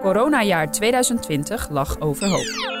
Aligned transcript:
Coronajaar 0.00 0.70
2020 0.70 1.68
lag 1.70 2.00
overhoop. 2.00 2.76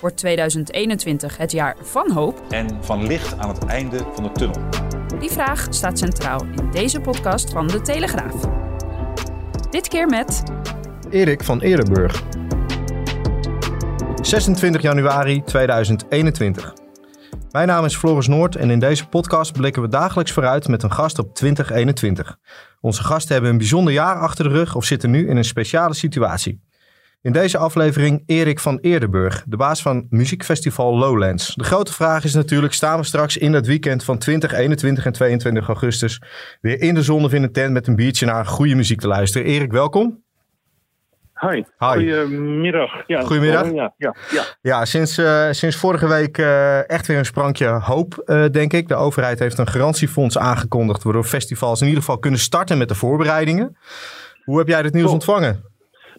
Wordt 0.00 0.16
2021 0.16 1.36
het 1.36 1.52
jaar 1.52 1.76
van 1.82 2.10
hoop? 2.10 2.42
en 2.48 2.84
van 2.84 3.06
licht 3.06 3.38
aan 3.38 3.48
het 3.48 3.64
einde 3.64 3.98
van 4.14 4.24
de 4.24 4.32
tunnel. 4.32 4.60
Die 5.18 5.30
vraag 5.30 5.66
staat 5.70 5.98
centraal 5.98 6.40
in 6.44 6.70
deze 6.70 7.00
podcast 7.00 7.50
van 7.50 7.66
De 7.66 7.80
Telegraaf. 7.80 8.34
Dit 9.70 9.88
keer 9.88 10.06
met 10.06 10.42
Erik 11.10 11.44
van 11.44 11.60
Eerdenburg. 11.60 12.22
26 14.22 14.82
januari 14.82 15.42
2021. 15.44 16.85
Mijn 17.50 17.68
naam 17.68 17.84
is 17.84 17.96
Floris 17.96 18.26
Noord 18.26 18.56
en 18.56 18.70
in 18.70 18.78
deze 18.78 19.08
podcast 19.08 19.52
blikken 19.52 19.82
we 19.82 19.88
dagelijks 19.88 20.32
vooruit 20.32 20.68
met 20.68 20.82
een 20.82 20.92
gast 20.92 21.18
op 21.18 21.34
2021. 21.34 22.38
Onze 22.80 23.02
gasten 23.02 23.32
hebben 23.32 23.50
een 23.50 23.58
bijzonder 23.58 23.92
jaar 23.92 24.16
achter 24.16 24.44
de 24.44 24.50
rug 24.50 24.74
of 24.74 24.84
zitten 24.84 25.10
nu 25.10 25.28
in 25.28 25.36
een 25.36 25.44
speciale 25.44 25.94
situatie. 25.94 26.64
In 27.22 27.32
deze 27.32 27.58
aflevering 27.58 28.22
Erik 28.26 28.60
van 28.60 28.78
Eerdenburg, 28.78 29.44
de 29.46 29.56
baas 29.56 29.82
van 29.82 30.06
muziekfestival 30.10 30.96
Lowlands. 30.96 31.54
De 31.54 31.64
grote 31.64 31.92
vraag 31.92 32.24
is 32.24 32.34
natuurlijk, 32.34 32.72
staan 32.72 32.98
we 32.98 33.04
straks 33.04 33.36
in 33.36 33.52
dat 33.52 33.66
weekend 33.66 34.04
van 34.04 34.18
20, 34.18 34.52
21 34.52 35.06
en 35.06 35.12
22 35.12 35.66
augustus 35.66 36.22
weer 36.60 36.80
in 36.80 36.94
de 36.94 37.02
zon 37.02 37.24
of 37.24 37.32
in 37.32 37.42
een 37.42 37.52
tent 37.52 37.72
met 37.72 37.86
een 37.86 37.96
biertje 37.96 38.26
naar 38.26 38.46
goede 38.46 38.74
muziek 38.74 39.00
te 39.00 39.08
luisteren. 39.08 39.46
Erik, 39.46 39.72
welkom. 39.72 40.25
Hi. 41.40 41.62
Hi. 41.78 42.12
Goedemiddag. 42.12 43.06
Ja, 43.06 43.20
Goedemiddag. 43.20 43.72
Ja, 43.72 43.94
ja, 43.96 44.14
ja. 44.30 44.42
Ja, 44.62 44.84
sinds, 44.84 45.18
eh, 45.18 45.50
sinds 45.50 45.76
vorige 45.76 46.08
week 46.08 46.38
eh, 46.38 46.90
echt 46.90 47.06
weer 47.06 47.18
een 47.18 47.24
sprankje 47.24 47.66
hoop, 47.66 48.14
eh, 48.14 48.44
denk 48.44 48.72
ik. 48.72 48.88
De 48.88 48.94
overheid 48.94 49.38
heeft 49.38 49.58
een 49.58 49.66
garantiefonds 49.66 50.38
aangekondigd, 50.38 51.02
waardoor 51.02 51.24
festivals 51.24 51.80
in 51.80 51.86
ieder 51.86 52.02
geval 52.02 52.18
kunnen 52.18 52.40
starten 52.40 52.78
met 52.78 52.88
de 52.88 52.94
voorbereidingen. 52.94 53.76
Hoe 54.44 54.58
heb 54.58 54.68
jij 54.68 54.82
dit 54.82 54.92
nieuws 54.92 55.12
ontvangen? 55.12 55.64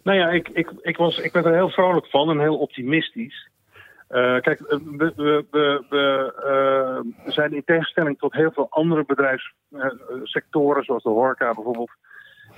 Nou 0.02 0.18
ja, 0.18 0.28
ik, 0.28 0.48
ik, 0.48 0.72
ik, 0.80 0.96
was, 0.96 1.18
ik 1.18 1.32
werd 1.32 1.46
er 1.46 1.54
heel 1.54 1.70
vrolijk 1.70 2.06
van 2.06 2.30
en 2.30 2.40
heel 2.40 2.58
optimistisch. 2.58 3.48
Kijk, 4.08 4.58
we, 4.68 5.12
we, 5.16 5.44
we 7.24 7.32
zijn 7.32 7.54
in 7.54 7.64
tegenstelling 7.64 8.18
tot 8.18 8.32
heel 8.32 8.50
veel 8.50 8.66
andere 8.70 9.04
bedrijfssectoren, 9.06 10.84
zoals 10.84 11.02
de 11.02 11.08
horeca 11.08 11.54
bijvoorbeeld, 11.54 11.90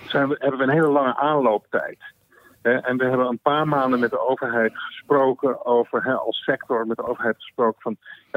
zijn 0.07 0.29
we, 0.29 0.37
hebben 0.39 0.59
we 0.59 0.65
een 0.65 0.79
hele 0.79 0.91
lange 0.93 1.17
aanlooptijd. 1.17 1.99
En 2.63 2.97
we 2.97 3.05
hebben 3.05 3.27
een 3.27 3.39
paar 3.43 3.69
maanden 3.69 4.01
met 4.01 4.11
de 4.11 4.29
overheid 4.29 4.73
gesproken 4.75 5.67
over, 5.67 6.03
hè, 6.05 6.13
als 6.15 6.43
sector 6.45 6.87
met 6.87 6.97
de 6.97 7.07
overheid 7.07 7.35
gesproken 7.37 7.81
van, 7.83 7.97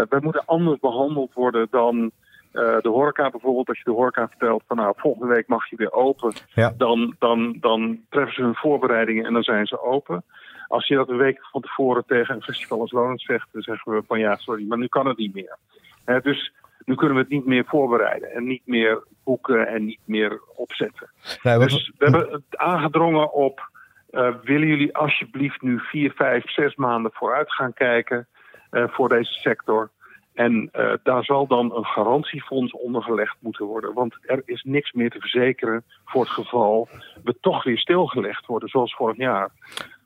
wij 0.10 0.20
moeten 0.22 0.46
anders 0.46 0.80
behandeld 0.80 1.34
worden 1.34 1.68
dan 1.72 2.12
eh, 2.52 2.78
de 2.80 2.90
horeca 2.90 3.30
bijvoorbeeld. 3.30 3.68
Als 3.68 3.78
je 3.78 3.84
de 3.84 3.92
horeca 3.92 4.28
vertelt 4.28 4.64
van 4.68 4.78
nou, 4.78 4.94
volgende 4.98 5.34
week 5.34 5.48
mag 5.48 5.70
je 5.70 5.76
weer 5.76 5.92
open, 5.94 6.34
Ja. 6.54 6.74
dan, 6.78 7.16
dan, 7.20 7.58
dan 7.60 8.00
treffen 8.10 8.34
ze 8.36 8.42
hun 8.42 8.56
voorbereidingen 8.56 9.26
en 9.26 9.34
dan 9.34 9.44
zijn 9.44 9.66
ze 9.66 9.82
open. 9.82 10.24
Als 10.68 10.88
je 10.88 10.96
dat 10.96 11.10
een 11.10 11.18
week 11.18 11.46
van 11.52 11.62
tevoren 11.62 12.06
tegen 12.06 12.36
een 12.36 12.42
festival 12.44 12.80
als 12.80 12.92
Lowlands 12.92 13.26
zegt, 13.26 13.48
dan 13.52 13.62
zeggen 13.62 13.92
we 13.94 14.04
van 14.08 14.20
ja, 14.20 14.36
sorry, 14.36 14.66
maar 14.68 14.78
nu 14.78 14.88
kan 14.88 15.08
het 15.08 15.18
niet 15.18 15.34
meer. 15.34 15.58
Hè, 16.06 16.20
dus 16.22 16.54
nu 16.86 16.96
kunnen 16.96 17.16
we 17.16 17.22
het 17.22 17.32
niet 17.32 17.46
meer 17.46 17.66
voorbereiden 17.66 18.32
en 18.32 18.44
niet 18.48 18.62
meer 18.68 19.04
boeken 19.24 19.68
en 19.68 19.86
niet 19.86 20.00
meer 20.06 20.42
opzetten. 20.56 21.10
Nee, 21.44 21.58
wat- 21.58 21.70
Dus 21.70 21.92
we 21.98 22.06
hebben 22.10 22.32
het 22.32 22.58
aangedrongen 22.58 23.34
op, 23.34 23.70
eh, 24.14 24.34
willen 24.44 24.68
jullie 24.68 24.98
alsjeblieft 24.98 25.62
nu 25.62 25.80
vier, 25.80 26.12
vijf, 26.12 26.52
zes 26.52 26.76
maanden 26.76 27.12
vooruit 27.14 27.54
gaan 27.54 27.74
kijken 27.74 28.28
eh, 28.70 28.84
voor 28.88 29.10
deze 29.10 29.34
sector? 29.34 29.90
En 30.34 30.70
eh, 30.72 30.94
daar 31.04 31.24
zal 31.24 31.48
dan 31.48 31.76
een 31.76 31.86
garantiefonds 31.86 32.74
onder 32.74 33.04
gelegd 33.04 33.36
moeten 33.40 33.66
worden. 33.66 33.94
Want 33.94 34.18
er 34.22 34.42
is 34.46 34.64
niks 34.64 34.92
meer 34.92 35.10
te 35.10 35.20
verzekeren 35.20 35.84
voor 36.06 36.22
het 36.22 36.30
geval 36.30 36.88
we 37.24 37.36
toch 37.42 37.64
weer 37.64 37.78
stilgelegd 37.78 38.46
worden, 38.46 38.70
zoals 38.70 38.96
vorig 38.96 39.18
jaar. 39.18 39.50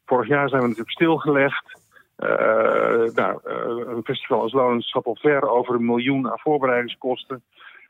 Vorig 0.05 0.27
jaar 0.27 0.49
zijn 0.49 0.61
we 0.61 0.67
natuurlijk 0.67 0.95
stilgelegd. 0.95 1.79
Nou, 3.15 3.39
een 3.95 4.03
festival 4.03 4.41
als 4.41 4.85
zat 4.89 5.05
al 5.05 5.17
ver 5.19 5.49
over 5.49 5.75
een 5.75 5.85
miljoen 5.85 6.29
aan 6.29 6.39
voorbereidingskosten. 6.39 7.43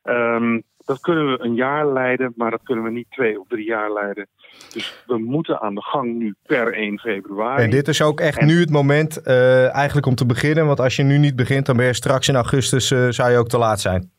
Ehm, 0.07 0.59
dat 0.85 0.99
kunnen 0.99 1.27
we 1.31 1.43
een 1.43 1.55
jaar 1.55 1.87
leiden, 1.87 2.33
maar 2.35 2.51
dat 2.51 2.63
kunnen 2.63 2.83
we 2.83 2.89
niet 2.89 3.11
twee 3.11 3.39
of 3.39 3.47
drie 3.47 3.65
jaar 3.65 3.91
leiden. 3.93 4.27
Dus 4.73 5.03
we 5.07 5.17
moeten 5.17 5.61
aan 5.61 5.75
de 5.75 5.81
gang 5.81 6.17
nu 6.17 6.35
per 6.45 6.77
1 6.77 6.99
februari. 6.99 7.63
En 7.63 7.69
dit 7.69 7.87
is 7.87 8.01
ook 8.01 8.19
echt 8.19 8.37
En- 8.37 8.47
nu 8.47 8.59
het 8.59 8.69
moment 8.69 9.21
eh, 9.21 9.75
eigenlijk 9.75 10.07
om 10.07 10.15
te 10.15 10.25
beginnen. 10.25 10.65
Want 10.65 10.79
als 10.79 10.95
je 10.95 11.03
nu 11.03 11.17
niet 11.17 11.35
begint, 11.35 11.65
dan 11.65 11.77
ben 11.77 11.85
je 11.85 11.93
straks 11.93 12.27
in 12.27 12.35
augustus 12.35 12.91
eh, 12.91 13.07
zou 13.09 13.31
je 13.31 13.37
ook 13.37 13.47
te 13.47 13.57
laat 13.57 13.79
zijn. 13.79 14.11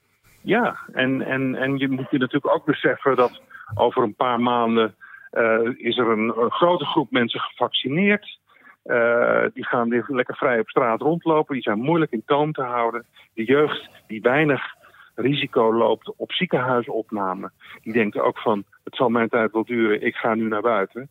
Ja, 0.43 0.77
en, 0.93 1.23
en, 1.23 1.55
en 1.55 1.79
je 1.79 1.89
moet 1.89 2.11
je 2.11 2.19
natuurlijk 2.19 2.55
ook 2.55 2.65
beseffen 2.65 3.17
dat 3.17 3.41
over 3.75 4.03
een 4.03 4.15
paar 4.15 4.41
maanden 4.41 4.95
eh, 5.31 5.59
is 5.77 5.99
er 5.99 6.09
een, 6.09 6.33
een 6.39 6.51
grote 6.51 6.85
groep 6.85 7.11
mensen 7.11 7.41
gevaccineerd. 7.41 8.39
Die 9.55 9.65
gaan 9.67 9.89
weer 9.89 10.05
lekker 10.07 10.37
vrij 10.37 10.59
op 10.59 10.69
straat 10.69 11.01
rondlopen. 11.01 11.55
Die 11.55 11.63
zijn 11.63 11.79
moeilijk 11.79 12.13
in 12.13 12.23
toom 12.27 12.53
te 12.53 12.63
houden. 12.63 13.05
De 13.35 13.45
jeugd 13.45 13.89
die 14.07 14.21
weinig 14.21 14.77
risico 15.21 15.75
loopt 15.75 16.13
op 16.17 16.33
ziekenhuisopname. 16.33 17.51
Die 17.83 17.93
denkt 17.93 18.19
ook 18.19 18.39
van, 18.39 18.65
het 18.85 18.97
zal 18.97 19.09
mijn 19.09 19.29
tijd 19.29 19.53
wel 19.53 19.65
duren, 19.65 20.03
ik 20.03 20.15
ga 20.15 20.35
nu 20.35 20.49
naar 20.49 20.63
buiten. 20.63 21.11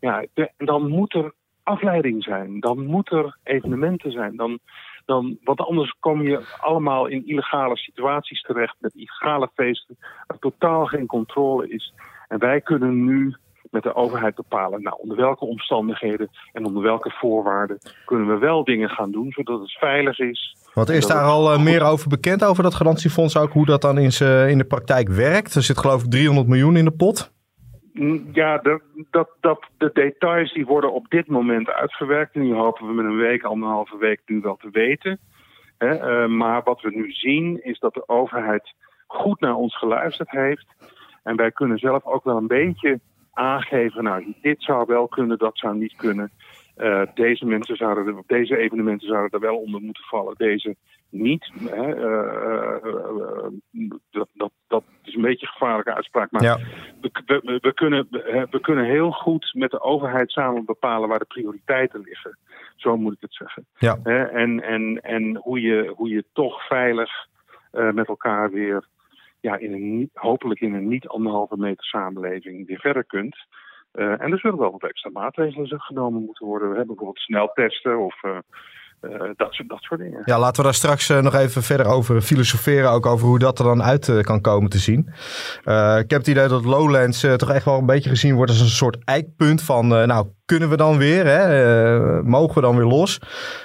Ja, 0.00 0.24
dan 0.56 0.88
moet 0.88 1.14
er 1.14 1.32
afleiding 1.62 2.22
zijn. 2.22 2.60
Dan 2.60 2.86
moet 2.86 3.10
er 3.10 3.36
evenementen 3.42 4.12
zijn. 4.12 4.36
Dan, 4.36 4.58
dan, 5.04 5.38
want 5.44 5.60
anders 5.60 5.96
kom 6.00 6.22
je 6.22 6.56
allemaal 6.60 7.06
in 7.06 7.26
illegale 7.26 7.76
situaties 7.76 8.42
terecht 8.42 8.76
met 8.78 8.94
illegale 8.94 9.50
feesten, 9.54 9.96
waar 10.26 10.38
totaal 10.38 10.86
geen 10.86 11.06
controle 11.06 11.68
is. 11.68 11.94
En 12.28 12.38
wij 12.38 12.60
kunnen 12.60 13.04
nu 13.04 13.36
met 13.70 13.82
de 13.82 13.94
overheid 13.94 14.34
bepalen, 14.34 14.82
nou, 14.82 14.96
onder 14.98 15.16
welke 15.16 15.44
omstandigheden 15.44 16.28
en 16.52 16.64
onder 16.64 16.82
welke 16.82 17.10
voorwaarden 17.10 17.78
kunnen 18.04 18.28
we 18.28 18.38
wel 18.38 18.64
dingen 18.64 18.88
gaan 18.88 19.10
doen, 19.10 19.32
zodat 19.32 19.60
het 19.60 19.72
veilig 19.72 20.18
is. 20.18 20.56
Want 20.74 20.88
is 20.88 21.06
daar 21.06 21.24
al 21.24 21.52
eh, 21.52 21.62
meer 21.62 21.82
over 21.82 22.08
bekend 22.08 22.44
over 22.44 22.62
dat 22.62 22.74
garantiefonds 22.74 23.36
ook? 23.36 23.52
Hoe 23.52 23.66
dat 23.66 23.82
dan 23.82 23.98
in, 23.98 24.10
in 24.48 24.58
de 24.58 24.66
praktijk 24.68 25.08
werkt? 25.08 25.54
Er 25.54 25.62
zit 25.62 25.78
geloof 25.78 26.04
ik 26.04 26.10
300 26.10 26.48
miljoen 26.48 26.76
in 26.76 26.84
de 26.84 26.90
pot. 26.90 27.34
Mm, 27.92 28.28
Ja, 28.32 28.58
de, 28.58 28.80
dat, 29.10 29.28
dat, 29.40 29.66
de 29.78 29.90
details 29.92 30.52
die 30.52 30.66
worden 30.66 30.92
op 30.92 31.08
dit 31.08 31.26
moment 31.26 31.70
uitgewerkt. 31.70 32.34
En 32.34 32.40
die 32.40 32.54
hopen 32.54 32.86
we 32.86 32.92
met 32.92 33.04
een 33.04 33.16
week, 33.16 33.42
anderhalve 33.42 33.96
week 33.98 34.20
nu 34.26 34.40
wel 34.40 34.56
te 34.56 34.68
weten. 34.72 35.18
Hè, 35.78 35.94
eh, 35.94 36.28
maar 36.28 36.62
wat 36.64 36.80
we 36.80 36.90
nu 36.90 37.10
zien 37.10 37.64
is 37.64 37.78
dat 37.78 37.94
de 37.94 38.08
overheid 38.08 38.74
goed 39.06 39.40
naar 39.40 39.54
ons 39.54 39.78
geluisterd 39.78 40.30
heeft. 40.30 40.66
En 41.22 41.36
wij 41.36 41.50
kunnen 41.50 41.78
zelf 41.78 42.04
ook 42.04 42.24
wel 42.24 42.36
een 42.36 42.46
beetje 42.46 43.00
aangeven, 43.36 44.04
nou, 44.04 44.34
dit 44.40 44.62
zou 44.62 44.84
wel 44.86 45.08
kunnen, 45.08 45.38
dat 45.38 45.58
zou 45.58 45.76
niet 45.76 45.96
kunnen. 45.96 46.30
Eh, 46.76 47.02
deze, 47.14 47.46
mensen 47.46 47.76
zouden 47.76 48.06
er, 48.06 48.22
deze 48.26 48.56
evenementen 48.56 49.08
zouden 49.08 49.30
er 49.30 49.46
wel 49.46 49.56
onder 49.56 49.80
moeten 49.80 50.04
vallen, 50.04 50.34
deze 50.36 50.76
niet. 51.10 51.50
Hè, 51.64 51.94
eh, 51.94 52.76
eh, 52.84 53.50
dat, 54.10 54.28
dat, 54.32 54.50
dat 54.66 54.84
is 55.02 55.14
een 55.14 55.22
beetje 55.22 55.46
een 55.46 55.52
gevaarlijke 55.52 55.94
uitspraak, 55.94 56.30
maar 56.30 56.42
Ja. 56.42 56.58
we, 57.00 57.10
we, 57.26 57.58
we 57.60 57.74
kunnen, 57.74 58.06
we, 58.50 58.58
kunnen 58.60 58.84
heel 58.84 59.10
goed 59.10 59.50
met 59.54 59.70
de 59.70 59.80
overheid 59.80 60.30
samen 60.30 60.64
bepalen 60.64 61.08
waar 61.08 61.18
de 61.18 61.24
prioriteiten 61.24 62.00
liggen. 62.00 62.38
Zo 62.76 62.96
moet 62.96 63.12
ik 63.12 63.20
het 63.20 63.34
zeggen. 63.34 63.66
Ja. 63.78 63.98
En 64.32 64.62
en, 64.62 65.02
en 65.02 65.36
hoe, 65.36 65.60
je, 65.60 65.92
hoe 65.96 66.08
je 66.08 66.24
toch 66.32 66.66
veilig 66.66 67.10
met 67.70 68.08
elkaar 68.08 68.50
weer, 68.50 68.84
ja, 69.46 69.56
in 69.58 69.72
een, 69.72 70.10
hopelijk 70.12 70.60
in 70.60 70.74
een 70.74 70.88
niet 70.88 71.08
anderhalve 71.08 71.56
meter 71.56 71.84
samenleving 71.84 72.66
weer 72.66 72.80
verder 72.80 73.04
kunt. 73.04 73.36
Uh, 73.94 74.20
en 74.20 74.32
er 74.32 74.38
zullen 74.38 74.58
wel 74.58 74.70
wat 74.70 74.82
extra 74.82 75.10
maatregelen 75.10 75.80
genomen 75.80 76.24
moeten 76.24 76.46
worden. 76.46 76.68
We 76.68 76.76
hebben 76.76 76.94
bijvoorbeeld 76.94 77.24
sneltesten 77.24 77.98
of 77.98 78.22
uh, 78.22 78.38
dat, 79.36 79.52
soort, 79.52 79.68
dat 79.68 79.80
soort 79.80 80.00
dingen. 80.00 80.22
Ja, 80.24 80.38
laten 80.38 80.56
we 80.56 80.62
daar 80.62 80.74
straks 80.74 81.08
nog 81.08 81.34
even 81.34 81.62
verder 81.62 81.86
over 81.86 82.20
filosoferen. 82.20 82.90
Ook 82.90 83.06
over 83.06 83.26
hoe 83.26 83.38
dat 83.38 83.58
er 83.58 83.64
dan 83.64 83.82
uit 83.82 84.20
kan 84.20 84.40
komen 84.40 84.70
te 84.70 84.78
zien. 84.78 84.98
ik 85.98 86.10
heb 86.10 86.18
het 86.18 86.26
idee 86.26 86.48
dat 86.48 86.64
Lowlands 86.64 87.26
toch 87.36 87.50
echt 87.50 87.64
wel 87.64 87.78
een 87.78 87.86
beetje 87.86 88.10
gezien 88.10 88.34
wordt 88.34 88.50
als 88.50 88.60
een 88.60 88.66
soort 88.66 88.96
eikpunt 89.04 89.62
van... 89.62 89.86
nou, 89.86 90.26
kunnen 90.44 90.68
we 90.68 90.76
dan 90.76 90.98
weer? 90.98 91.26
Hè? 91.26 92.22
mogen 92.22 92.54
we 92.54 92.60
dan 92.60 92.76
weer 92.76 92.86
los? 92.86 93.18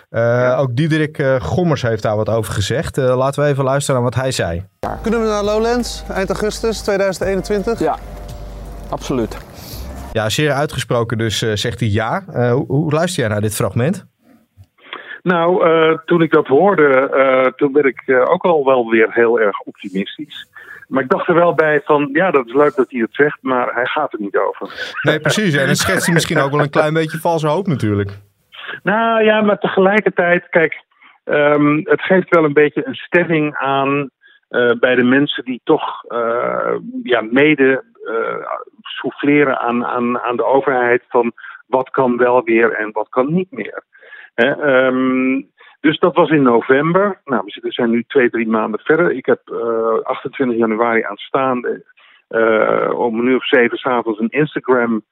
Ja. 0.10 0.56
Ook 0.56 0.76
Diederik 0.76 1.24
Gommers 1.42 1.82
heeft 1.82 2.04
daar 2.04 2.16
wat 2.16 2.30
over 2.30 2.54
gezegd. 2.54 2.98
laten 2.98 3.44
we 3.44 3.50
even 3.50 3.64
luisteren 3.64 4.02
naar 4.02 4.12
wat 4.12 4.22
hij 4.22 4.32
zei. 4.32 4.66
Kunnen 5.02 5.22
we 5.22 5.28
naar 5.28 5.44
Lowlands 5.44 6.04
eind 6.10 6.30
augustus 6.30 6.82
2021? 6.82 7.80
Ja, 7.80 7.98
absoluut. 8.90 9.38
Ja, 10.14 10.30
zeer 10.30 10.52
uitgesproken 10.52 11.18
dus 11.18 11.42
uh, 11.42 11.56
zegt 11.56 11.80
hij 11.80 11.90
ja. 11.90 12.24
Uh, 12.30 12.52
hoe, 12.52 12.66
hoe, 12.68 12.94
luister 12.94 13.20
jij 13.20 13.32
naar 13.32 13.42
dit 13.42 13.56
fragment? 13.56 14.06
Nou, 15.22 15.68
uh, 15.68 15.98
toen 16.06 16.22
ik 16.22 16.32
dat 16.32 16.48
hoorde, 16.48 17.54
toen 17.56 17.74
werd 17.74 17.86
ik 17.86 18.04
ook 18.26 18.44
al 18.44 18.66
wel 18.66 18.90
weer 18.90 19.08
heel 19.14 19.40
erg 19.40 19.60
optimistisch. 19.60 20.48
Maar 20.88 21.04
ik 21.04 21.10
dacht 21.10 21.28
er 21.28 21.34
wel 21.34 21.54
bij 21.54 21.82
van, 21.84 22.10
ja, 22.14 22.32
dat 22.32 22.48
is 22.48 22.54
leuk 22.54 22.76
dat 22.76 22.92
hij 22.92 23.00
het 23.00 23.16
zegt, 23.16 23.38
maar 23.42 23.74
hij 23.74 23.86
gaat 23.86 24.14
er 24.14 24.20
niet 24.20 24.38
over. 24.38 24.96
Nee, 25.02 25.20
precies. 25.20 25.56
En 25.56 25.66
dan 25.66 25.76
schetst 25.76 26.06
hij 26.06 26.14
misschien 26.14 26.38
ook 26.40 26.52
wel 26.52 26.60
een 26.60 26.70
klein 26.70 26.94
beetje 26.94 27.18
valse 27.18 27.48
hoop 27.48 27.68
natuurlijk. 27.68 28.12
Nou 28.84 29.24
ja, 29.24 29.42
maar 29.42 29.60
tegelijkertijd, 29.60 30.50
kijk, 30.50 30.84
um, 31.26 31.82
het 31.84 32.02
geeft 32.02 32.30
wel 32.30 32.44
een 32.44 32.54
beetje 32.54 32.88
een 32.88 32.96
stemming 32.96 33.56
aan 33.56 34.10
bij 34.80 34.96
de 34.96 35.04
mensen 35.04 35.44
die 35.44 35.62
toch 35.64 36.04
ja, 37.04 37.22
mede 37.22 37.84
souffleren 38.82 39.60
aan, 39.60 39.86
aan, 39.86 40.20
aan 40.20 40.36
de 40.36 40.46
overheid 40.46 41.04
van 41.10 41.34
wat 41.68 41.90
kan 41.90 42.18
wel 42.18 42.44
weer 42.44 42.74
en 42.74 42.92
wat 42.92 43.10
kan 43.10 43.34
niet 43.34 43.52
meer. 43.52 43.84
Um, 44.48 45.50
dus 45.82 46.00
dat 46.00 46.16
was 46.16 46.30
in 46.30 46.42
november. 46.42 47.22
Nou, 47.26 47.44
we 47.62 47.72
zijn 47.72 47.90
nu 47.90 48.04
twee, 48.08 48.30
drie 48.30 48.48
maanden 48.48 48.80
verder. 48.80 49.12
Ik 49.12 49.26
heb 49.26 49.42
uh, 49.46 49.58
eh, 49.58 50.04
28 50.04 50.58
januari 50.58 51.04
aanstaande 51.04 51.84
uh, 52.30 53.00
om 53.00 53.20
een 53.20 53.26
uur 53.26 53.36
of 53.36 53.48
zeven 53.48 53.78
s'avonds 53.78 54.20
een 54.20 54.30
Instagram 54.30 55.04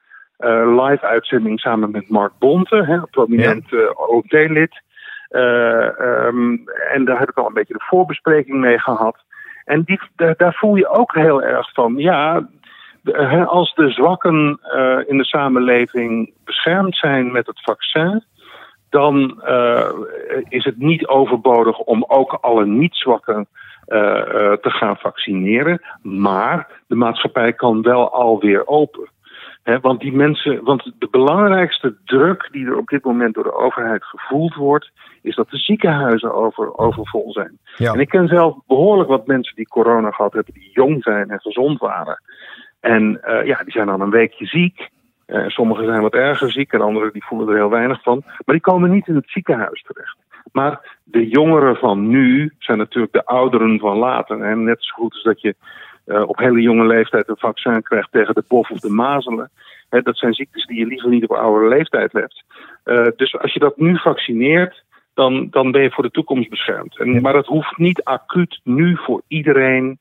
live 0.66 1.00
uitzending 1.02 1.60
samen 1.60 1.92
met 1.92 2.10
Mark 2.10 2.31
Bonte, 2.40 2.86
hè, 2.86 3.00
prominent 3.12 3.70
ja. 3.70 3.90
OT-lid. 3.96 4.81
Um, 5.30 6.64
en 6.92 7.06
daar 7.06 7.20
heb 7.20 7.30
ik 7.30 7.38
al 7.38 7.48
een 7.48 7.54
beetje 7.54 7.74
de 7.74 7.86
voorbespreking 7.88 8.60
mee 8.60 8.80
gehad. 8.80 9.18
En 9.66 9.81
die, 9.81 10.00
daar, 10.16 10.34
daar 10.38 10.54
voel 10.54 10.76
je 10.76 10.88
ook 10.88 11.16
heel 11.16 11.44
erg 11.44 11.74
van, 11.74 11.98
ja, 11.98 12.50
als 13.46 13.74
de 13.74 13.90
zwakken 13.90 14.60
in 15.08 15.18
de 15.18 15.26
samenleving 15.26 16.34
beschermd 16.46 16.96
zijn 16.96 17.31
met 17.31 17.48
het 17.48 17.62
vaccin, 17.62 18.24
dan 18.90 19.42
uh, 19.48 19.90
is 20.50 20.64
het 20.64 20.78
niet 20.78 21.08
overbodig 21.08 21.78
om 21.78 22.06
ook 22.08 22.34
alle 22.42 22.66
niet-zwakken 22.66 23.48
uh, 23.88 23.98
te 24.54 24.70
gaan 24.70 24.98
vaccineren. 24.98 25.82
Maar 26.02 26.68
de 26.88 26.96
maatschappij 26.96 27.54
kan 27.54 27.82
wel 27.82 28.12
alweer 28.12 28.68
open. 28.68 29.10
He, 29.64 29.80
want 29.80 30.00
die 30.00 30.14
mensen, 30.14 30.64
want 30.64 30.92
de 31.00 31.08
belangrijkste 31.12 31.96
druk 32.06 32.48
die 32.52 32.66
er 32.66 32.78
op 32.78 32.88
dit 32.88 33.04
moment 33.04 33.34
door 33.34 33.44
de 33.44 33.56
overheid 33.56 34.04
gevoeld 34.04 34.56
wordt, 34.56 34.92
is 35.22 35.36
dat 35.36 35.50
de 35.50 35.58
ziekenhuizen 35.58 36.34
over, 36.34 36.78
overvol 36.78 37.32
zijn. 37.32 37.58
Ja. 37.78 37.94
En 37.94 38.00
ik 38.00 38.10
ken 38.10 38.28
zelf 38.28 38.58
behoorlijk 38.68 39.10
wat 39.10 39.28
mensen 39.28 39.56
die 39.56 39.68
corona 39.68 40.12
gehad 40.12 40.34
hebben, 40.34 40.54
die 40.54 40.72
jong 40.74 41.04
zijn 41.04 41.30
en 41.30 41.40
gezond 41.40 41.80
waren. 41.80 42.22
En 42.80 43.22
ja, 43.44 43.64
die 43.64 43.72
zijn 43.72 43.88
dan 43.88 44.02
een 44.02 44.10
weekje 44.10 44.46
ziek. 44.46 44.90
Uh, 45.30 45.48
sommigen 45.48 45.86
zijn 45.86 46.02
wat 46.02 46.14
erger 46.14 46.52
ziek 46.52 46.74
en 46.74 46.81
anderen 46.81 47.14
die 47.14 47.26
voelen 47.26 47.48
er 47.48 47.56
heel 47.56 47.70
weinig 47.70 48.02
van. 48.02 48.22
Maar 48.26 48.56
die 48.56 48.60
komen 48.60 48.92
niet 48.92 49.08
in 49.08 49.16
het 49.16 49.30
ziekenhuis 49.30 49.84
terecht. 49.84 50.18
Maar 50.52 50.98
de 51.04 51.28
jongeren 51.28 51.76
van 51.76 52.08
nu 52.08 52.54
zijn 52.60 52.78
natuurlijk 52.78 53.14
de 53.14 53.26
ouderen 53.26 53.80
van 53.80 53.98
later. 53.98 54.42
En 54.42 54.64
net 54.64 54.84
zo 54.84 54.94
goed 54.96 55.14
als 55.14 55.24
dat 55.24 55.42
je 55.42 55.56
uh, 56.06 56.28
op 56.28 56.38
hele 56.38 56.62
jonge 56.62 56.86
leeftijd 56.86 57.28
een 57.28 57.38
vaccin 57.38 57.81
krijgt 57.81 58.12
tegen 58.12 58.34
de 58.34 58.44
bof 58.48 58.70
of 58.70 58.80
de 58.80 58.90
mazelen. 58.90 59.50
Hè, 59.90 60.02
dat 60.02 60.18
zijn 60.18 60.34
ziektes 60.34 60.66
die 60.66 60.80
je 60.80 60.86
liever 60.86 61.10
niet 61.10 61.24
op 61.24 61.38
oudere 61.38 61.68
leeftijd 61.68 62.12
hebt. 62.12 62.44
Uh, 62.86 63.08
dus 63.16 63.38
als 63.38 63.54
je 63.54 63.60
dat 63.60 63.78
nu 63.78 63.98
vaccineert, 63.98 64.84
dan, 65.14 65.48
dan 65.50 65.72
ben 65.72 65.81
je 65.81 65.92
voor 65.92 66.04
de 66.04 66.12
toekomst 66.12 66.50
beschermd. 66.50 67.00
En, 67.00 67.22
maar 67.22 67.34
dat 67.34 67.46
hoeft 67.46 67.78
niet 67.78 68.04
acuut 68.04 68.60
nu 68.64 68.98
voor 68.98 69.22
iedereen 69.28 70.00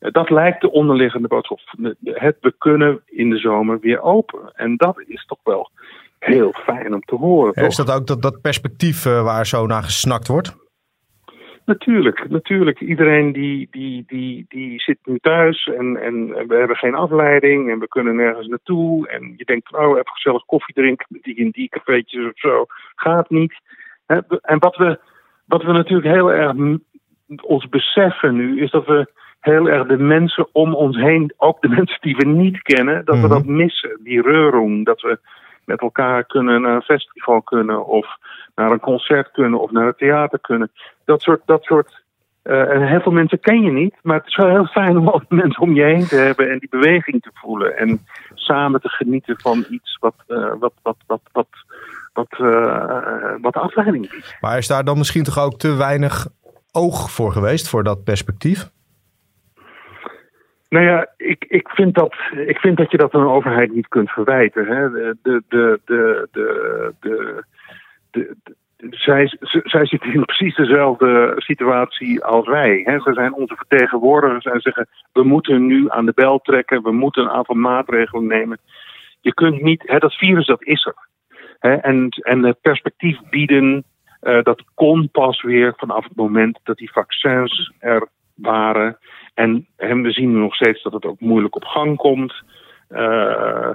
dat 0.00 0.30
lijkt 0.30 0.60
de 0.60 0.70
onderliggende 0.70 1.28
boodschap. 1.28 1.60
Het 2.04 2.36
we 2.40 2.54
kunnen 2.58 3.00
in 3.06 3.30
de 3.30 3.38
zomer 3.38 3.80
weer 3.80 4.00
open. 4.00 4.52
En 4.54 4.76
dat 4.76 5.02
is 5.06 5.24
toch 5.26 5.38
wel 5.44 5.70
heel 6.18 6.52
fijn 6.52 6.94
om 6.94 7.00
te 7.00 7.14
horen. 7.14 7.66
Is 7.66 7.76
dat 7.76 7.92
ook 7.92 8.06
dat, 8.06 8.22
dat 8.22 8.40
perspectief 8.40 9.04
uh, 9.04 9.22
waar 9.22 9.46
zo 9.46 9.66
naar 9.66 9.82
gesnakt 9.82 10.28
wordt? 10.28 10.58
Natuurlijk, 11.64 12.28
natuurlijk. 12.28 12.80
Iedereen 12.80 13.32
die, 13.32 13.68
die, 13.70 14.04
die, 14.06 14.44
die 14.48 14.80
zit 14.80 14.98
nu 15.04 15.18
thuis 15.18 15.66
en, 15.66 15.96
en 15.96 16.26
we 16.48 16.54
hebben 16.54 16.76
geen 16.76 16.94
afleiding 16.94 17.70
en 17.70 17.78
we 17.78 17.88
kunnen 17.88 18.16
nergens 18.16 18.46
naartoe. 18.46 19.08
En 19.08 19.34
je 19.36 19.44
denkt, 19.44 19.72
oh, 19.72 19.90
even 19.90 20.12
gezellig 20.12 20.44
koffie 20.44 20.74
drinken 20.74 21.06
met 21.08 21.22
die 21.22 21.34
in 21.34 21.50
die 21.50 21.68
cafeetjes 21.68 22.24
of 22.24 22.38
zo. 22.38 22.66
Gaat 22.94 23.30
niet. 23.30 23.60
En 24.42 24.58
wat 24.58 24.76
we, 24.76 24.98
wat 25.44 25.62
we 25.62 25.72
natuurlijk 25.72 26.14
heel 26.14 26.32
erg 26.32 26.54
ons 27.42 27.68
beseffen 27.68 28.36
nu, 28.36 28.62
is 28.62 28.70
dat 28.70 28.86
we 28.86 29.12
heel 29.40 29.68
erg 29.68 29.86
de 29.86 29.98
mensen 29.98 30.48
om 30.52 30.74
ons 30.74 30.96
heen, 30.96 31.32
ook 31.36 31.60
de 31.60 31.68
mensen 31.76 32.00
die 32.00 32.16
we 32.16 32.24
niet 32.24 32.62
kennen, 32.62 33.04
dat 33.04 33.14
we 33.14 33.20
mhm. 33.20 33.30
dat 33.30 33.44
missen. 33.44 33.98
Die 34.02 34.22
reurung, 34.22 34.84
dat 34.84 35.00
we 35.00 35.18
met 35.64 35.80
elkaar 35.80 36.24
kunnen 36.24 36.60
naar 36.60 36.74
een 36.74 36.82
festival 36.82 37.42
kunnen 37.42 37.86
of 37.86 38.06
naar 38.54 38.70
een 38.70 38.80
concert 38.80 39.30
kunnen 39.30 39.60
of 39.60 39.70
naar 39.70 39.86
het 39.86 39.98
theater 39.98 40.38
kunnen. 40.40 40.70
Dat 41.04 41.22
soort, 41.22 41.42
dat 41.44 41.62
soort 41.62 42.02
uh, 42.44 42.70
en 42.70 42.88
heel 42.88 43.00
veel 43.00 43.12
mensen 43.12 43.40
ken 43.40 43.62
je 43.62 43.70
niet, 43.70 43.94
maar 44.02 44.16
het 44.16 44.26
is 44.26 44.36
wel 44.36 44.48
heel 44.48 44.66
fijn 44.66 44.98
om 44.98 45.08
al 45.12 45.22
mensen 45.28 45.62
om 45.62 45.74
je 45.74 45.82
heen 45.82 46.06
te 46.06 46.16
hebben 46.16 46.50
en 46.50 46.58
die 46.58 46.68
beweging 46.68 47.22
te 47.22 47.30
voelen. 47.34 47.78
En 47.78 48.06
samen 48.34 48.80
te 48.80 48.88
genieten 48.88 49.40
van 49.40 49.64
iets 49.70 49.96
wat, 50.00 50.14
uh, 50.28 50.52
wat, 50.58 50.72
wat, 50.82 50.96
wat, 51.06 51.20
wat, 51.32 51.48
wat, 52.12 52.38
uh, 52.40 53.34
wat 53.40 53.54
afleiding 53.54 54.10
biedt. 54.10 54.36
Maar 54.40 54.58
is 54.58 54.66
daar 54.66 54.84
dan 54.84 54.98
misschien 54.98 55.24
toch 55.24 55.38
ook 55.38 55.58
te 55.58 55.74
weinig 55.74 56.28
oog 56.72 57.10
voor 57.10 57.32
geweest, 57.32 57.68
voor 57.68 57.82
dat 57.82 58.04
perspectief? 58.04 58.70
Nou 60.70 60.84
ja, 60.84 61.06
ik, 61.16 61.44
ik, 61.48 61.68
vind 61.68 61.94
dat, 61.94 62.14
ik 62.46 62.58
vind 62.58 62.76
dat 62.76 62.90
je 62.90 62.96
dat 62.96 63.14
een 63.14 63.26
overheid 63.26 63.74
niet 63.74 63.88
kunt 63.88 64.10
verwijten. 64.10 64.66
Hè. 64.66 64.90
De, 64.90 65.16
de, 65.22 65.80
de, 65.84 66.28
de, 66.30 67.44
de, 68.10 68.36
zij, 68.90 69.32
zij 69.64 69.86
zitten 69.86 70.12
in 70.12 70.24
precies 70.24 70.56
dezelfde 70.56 71.32
situatie 71.36 72.24
als 72.24 72.46
wij. 72.46 72.80
Hè. 72.84 73.00
Ze 73.00 73.12
zijn 73.12 73.34
onze 73.34 73.56
vertegenwoordigers 73.56 74.44
en 74.44 74.60
zeggen: 74.60 74.88
we 75.12 75.22
moeten 75.22 75.66
nu 75.66 75.90
aan 75.90 76.06
de 76.06 76.12
bel 76.14 76.38
trekken, 76.38 76.82
we 76.82 76.92
moeten 76.92 77.22
een 77.22 77.30
aantal 77.30 77.54
maatregelen 77.54 78.26
nemen. 78.26 78.58
Je 79.20 79.34
kunt 79.34 79.62
niet, 79.62 79.82
hè, 79.86 79.98
dat 79.98 80.14
virus 80.14 80.46
dat 80.46 80.64
is 80.64 80.86
er. 80.86 81.08
Hè, 81.58 81.74
en, 81.74 82.08
en 82.08 82.42
het 82.42 82.60
perspectief 82.60 83.18
bieden, 83.30 83.84
uh, 84.22 84.42
dat 84.42 84.62
kon 84.74 85.08
pas 85.12 85.42
weer 85.42 85.74
vanaf 85.76 86.04
het 86.04 86.16
moment 86.16 86.60
dat 86.62 86.76
die 86.76 86.92
vaccins 86.92 87.72
er 87.78 88.08
waren. 88.34 88.98
En, 89.40 89.66
en 89.76 90.02
we 90.02 90.10
zien 90.10 90.38
nog 90.38 90.54
steeds 90.54 90.82
dat 90.82 90.92
het 90.92 91.04
ook 91.04 91.20
moeilijk 91.20 91.56
op 91.56 91.64
gang 91.64 91.96
komt. 91.96 92.34
Uh, 92.90 93.70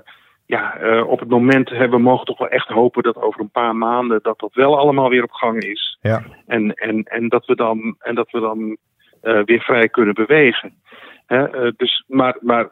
ja, 0.45 0.81
uh, 0.81 1.07
op 1.07 1.19
het 1.19 1.29
moment 1.29 1.69
hebben 1.69 1.97
we 1.97 2.03
mogen 2.03 2.25
toch 2.25 2.37
wel 2.37 2.49
echt 2.49 2.67
hopen 2.67 3.03
dat 3.03 3.15
over 3.15 3.41
een 3.41 3.49
paar 3.49 3.75
maanden 3.75 4.19
dat 4.21 4.39
dat 4.39 4.53
wel 4.53 4.77
allemaal 4.77 5.09
weer 5.09 5.23
op 5.23 5.31
gang 5.31 5.63
is. 5.63 5.97
Ja. 6.01 6.23
En, 6.45 6.73
en, 6.73 7.03
en 7.03 7.29
dat 7.29 7.45
we 7.45 7.55
dan, 7.55 7.95
en 7.99 8.15
dat 8.15 8.31
we 8.31 8.39
dan 8.39 8.77
uh, 9.23 9.43
weer 9.43 9.61
vrij 9.61 9.89
kunnen 9.89 10.13
bewegen. 10.13 10.73
Hè? 11.25 11.71
dus, 11.75 12.03
maar, 12.07 12.37
maar 12.39 12.69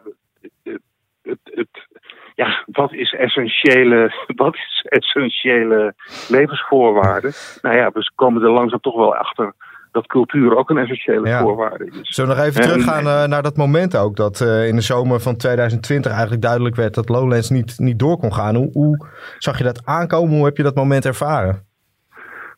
het, 0.64 1.40
het, 1.44 1.88
ja, 2.36 2.64
wat 2.66 2.94
is 2.94 3.14
essentiële, 3.14 4.14
wat 4.44 4.56
is 4.56 4.86
essentiële 4.90 5.94
levensvoorwaarden? 6.30 7.32
Nou 7.62 7.76
ja, 7.76 7.92
we 7.92 8.12
komen 8.16 8.44
er 8.44 8.50
langzaam 8.50 8.80
toch 8.80 8.96
wel 8.96 9.16
achter 9.16 9.54
dat 9.94 10.08
cultuur 10.08 10.58
ook 10.58 10.70
een 10.70 10.78
essentiële 10.78 11.38
voorwaarde 11.40 11.86
is. 11.86 12.00
Zullen 12.02 12.30
we 12.30 12.36
nog 12.38 12.46
even 12.46 12.62
teruggaan 12.62 13.06
uh, 13.06 13.24
naar 13.24 13.42
dat 13.42 13.58
moment 13.58 13.98
ook, 13.98 14.16
dat 14.16 14.40
uh, 14.40 14.68
in 14.68 14.76
de 14.76 14.82
zomer 14.82 15.20
van 15.20 15.36
2020 15.36 16.12
eigenlijk 16.12 16.42
duidelijk 16.42 16.76
werd 16.76 16.94
dat 16.94 17.10
Lowlands 17.10 17.50
niet, 17.50 17.80
niet 17.80 18.00
door 18.00 18.18
kon 18.18 18.34
gaan. 18.34 18.56
Hoe, 18.56 18.70
hoe 18.72 19.08
zag 19.38 19.58
je 19.58 19.64
dat 19.64 19.82
aankomen? 19.86 20.36
Hoe 20.36 20.46
heb 20.46 20.58
je 20.58 20.64
dat 20.64 20.76
moment 20.76 21.06
ervaren? 21.06 21.72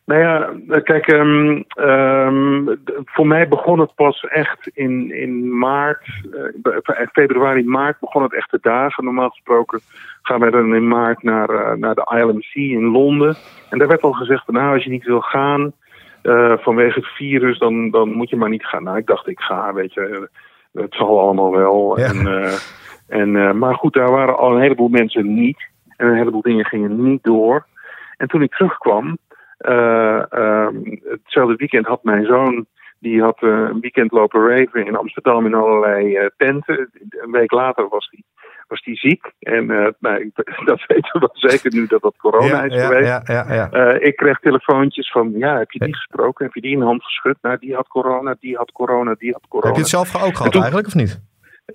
Nou 0.04 0.20
ja, 0.20 0.50
kijk, 0.80 1.12
um, 1.12 1.64
um, 1.80 2.80
voor 3.04 3.26
mij 3.26 3.48
begon 3.48 3.78
het 3.78 3.94
pas 3.94 4.20
echt 4.20 4.70
in, 4.74 5.14
in 5.14 5.58
maart, 5.58 6.08
uh, 6.62 7.06
februari, 7.12 7.64
maart 7.64 8.00
begon 8.00 8.22
het 8.22 8.34
echt 8.34 8.50
de 8.50 8.58
dagen. 8.62 9.04
Normaal 9.04 9.28
gesproken 9.28 9.80
gaan 10.22 10.40
wij 10.40 10.50
dan 10.50 10.74
in 10.74 10.88
maart 10.88 11.22
naar, 11.22 11.78
naar 11.78 11.94
de 11.94 12.16
ILMC 12.18 12.54
in 12.54 12.90
Londen. 12.90 13.36
En 13.70 13.78
daar 13.78 13.88
werd 13.88 14.02
al 14.02 14.12
gezegd, 14.12 14.48
nou 14.48 14.74
als 14.74 14.84
je 14.84 14.90
niet 14.90 15.04
wil 15.04 15.20
gaan, 15.20 15.72
uh, 16.26 16.58
vanwege 16.58 16.98
het 16.98 17.08
virus, 17.08 17.58
dan, 17.58 17.90
dan 17.90 18.12
moet 18.12 18.30
je 18.30 18.36
maar 18.36 18.48
niet 18.48 18.66
gaan. 18.66 18.82
Nou, 18.82 18.96
ik 18.96 19.06
dacht, 19.06 19.28
ik 19.28 19.40
ga, 19.40 19.72
weet 19.72 19.94
je. 19.94 20.28
het 20.72 20.94
zal 20.94 21.20
allemaal 21.20 21.50
wel. 21.50 21.98
Ja. 21.98 22.06
En, 22.06 22.26
eh, 22.26 22.52
en, 23.08 23.36
eh, 23.36 23.52
maar 23.52 23.74
goed, 23.74 23.92
daar 23.92 24.10
waren 24.10 24.36
al 24.36 24.54
een 24.54 24.62
heleboel 24.62 24.88
mensen 24.88 25.34
niet. 25.34 25.68
En 25.96 26.06
een 26.06 26.16
heleboel 26.16 26.42
dingen 26.42 26.64
gingen 26.64 27.02
niet 27.02 27.22
door. 27.22 27.66
En 28.16 28.28
toen 28.28 28.42
ik 28.42 28.54
terugkwam, 28.54 29.18
eh, 29.58 30.32
ehm, 30.32 30.76
hetzelfde 31.04 31.56
weekend 31.56 31.86
had 31.86 32.04
mijn 32.04 32.24
zoon, 32.24 32.66
die 32.98 33.22
had 33.22 33.42
eh, 33.42 33.50
een 33.50 33.80
weekend 33.80 34.12
lopen 34.12 34.48
raven 34.48 34.86
in 34.86 34.96
Amsterdam 34.96 35.46
in 35.46 35.54
allerlei 35.54 36.16
eh, 36.16 36.26
tenten. 36.36 36.90
Een 37.08 37.30
week 37.30 37.52
later 37.52 37.88
was 37.88 38.08
hij 38.10 38.22
was 38.68 38.82
die 38.82 38.96
ziek. 38.96 39.32
En 39.38 39.70
eh, 39.70 39.86
nou, 39.98 40.20
ik- 40.20 40.34
dat 40.70 40.84
weten 40.86 41.10
we 41.12 41.18
wel 41.18 41.30
zeker 41.50 41.74
nu 41.74 41.86
dat 41.86 42.02
dat 42.02 42.16
corona 42.16 42.46
ja, 42.46 42.62
is 42.62 42.74
ja, 42.74 42.86
geweest. 42.86 43.08
ja, 43.08 43.22
ja, 43.26 43.54
ja. 43.54 43.70
Eh, 43.70 44.06
ik 44.06 44.16
kreeg 44.16 44.38
telefoontjes 44.38 45.10
van, 45.10 45.32
ja, 45.36 45.58
heb 45.58 45.70
je 45.70 45.78
die 45.78 45.94
gesproken? 45.94 46.44
Heb 46.44 46.54
je 46.54 46.60
die 46.60 46.76
een 46.76 46.82
hand 46.82 47.04
geschud? 47.04 47.36
Nou, 47.42 47.56
die 47.58 47.74
had 47.74 47.88
corona, 47.88 48.36
die 48.40 48.56
had 48.56 48.72
corona, 48.72 49.14
die 49.18 49.32
had 49.32 49.42
corona. 49.48 49.66
Heb 49.66 49.76
je 49.76 49.82
het 49.82 49.90
zelf 49.90 50.24
ook 50.24 50.36
gehad 50.36 50.52
toen- 50.52 50.60
eigenlijk, 50.60 50.86
of 50.86 50.94
niet? 50.94 51.22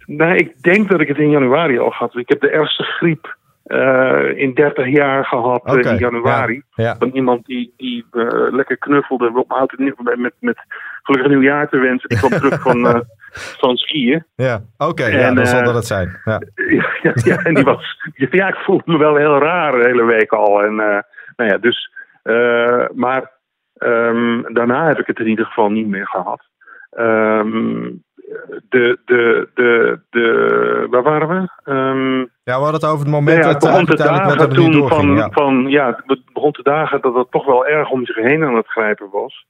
Nee, 0.06 0.36
ik 0.36 0.62
denk 0.62 0.90
dat 0.90 1.02
ik 1.02 1.08
het 1.08 1.18
in 1.18 1.30
januari 1.30 1.80
al 1.80 1.92
had. 1.92 2.16
Ik 2.16 2.30
heb 2.30 2.42
de 2.42 2.50
ergste 2.50 2.84
griep 2.84 3.36
eh, 3.64 4.38
in 4.38 4.54
30 4.54 4.88
jaar 4.88 5.26
gehad 5.26 5.66
eh, 5.66 5.92
in 5.92 5.98
januari. 5.98 6.64
Ja. 6.76 6.96
Van 7.00 7.10
iemand 7.10 7.46
die, 7.46 7.74
die 7.78 8.06
lekker 8.52 8.78
knuffelde 8.78 9.32
op 9.34 9.74
nieuw 9.78 9.94
met, 10.04 10.18
met, 10.18 10.34
met 10.40 10.58
gelukkig 11.04 11.30
nieuwjaar 11.30 11.70
te 11.70 11.78
wensen. 11.78 12.10
Die 12.10 12.18
kwam 12.18 12.32
terug 12.32 12.62
van, 12.62 12.86
eh, 12.88 13.00
van 13.32 13.78
skiën. 13.78 14.26
Ja, 14.36 14.62
oké, 14.78 15.06
ja, 15.06 15.28
En, 15.28 15.36
dan 15.36 15.46
zal 15.46 15.60
eh, 15.60 15.66
dat 15.66 15.76
het 15.76 15.86
zijn. 15.86 16.20
Ja. 16.24 16.42
Ja, 17.24 17.38
en 17.38 17.54
die 17.54 17.64
was. 17.64 17.98
Ja, 18.14 18.48
ik 18.48 18.56
voelde 18.56 18.84
me 18.86 18.98
wel 18.98 19.16
heel 19.16 19.38
raar 19.38 19.72
de 19.72 19.88
hele 19.88 20.04
week 20.04 20.32
al. 20.32 20.64
En, 20.64 20.80
eh, 20.80 21.00
nou 21.36 21.50
ja, 21.50 21.58
dus. 21.58 21.92
maar 22.96 23.32
ehm, 23.78 24.54
daarna 24.54 24.88
heb 24.88 25.00
ik 25.00 25.08
het 25.08 25.20
in 25.20 25.28
ieder 25.28 25.46
geval 25.46 25.70
niet 25.70 25.88
meer 25.88 26.08
gehad. 26.08 26.42
Ehm, 26.90 27.90
de, 28.70 29.00
de, 29.06 29.50
de, 29.54 30.00
de, 30.10 30.88
waar 30.90 31.04
waren 31.04 31.28
we? 31.28 31.50
Ehm, 31.64 32.18
ja, 32.20 32.58
we 32.58 32.64
hadden 32.64 32.74
het 32.74 32.86
over 32.86 33.00
het 33.00 33.14
moment 33.14 33.44
ja, 33.44 33.50
het 33.50 33.62
dat 33.62 33.72
uiteindelijk 33.72 34.38
dagen 34.38 34.50
niet 34.50 34.72
toen 34.72 34.88
van, 34.88 35.16
ja. 35.16 35.30
van, 35.32 35.68
ja, 35.68 36.02
het 36.06 36.22
begon 36.34 36.52
te 36.52 36.64
dagen 36.64 37.02
dat 37.02 37.16
het 37.16 37.32
toch 37.32 37.46
wel 37.46 37.68
erg 37.68 37.90
om 37.90 38.06
zich 38.06 38.16
heen 38.16 38.44
aan 38.44 38.56
het 38.56 38.68
grijpen 38.68 39.10
was. 39.12 39.46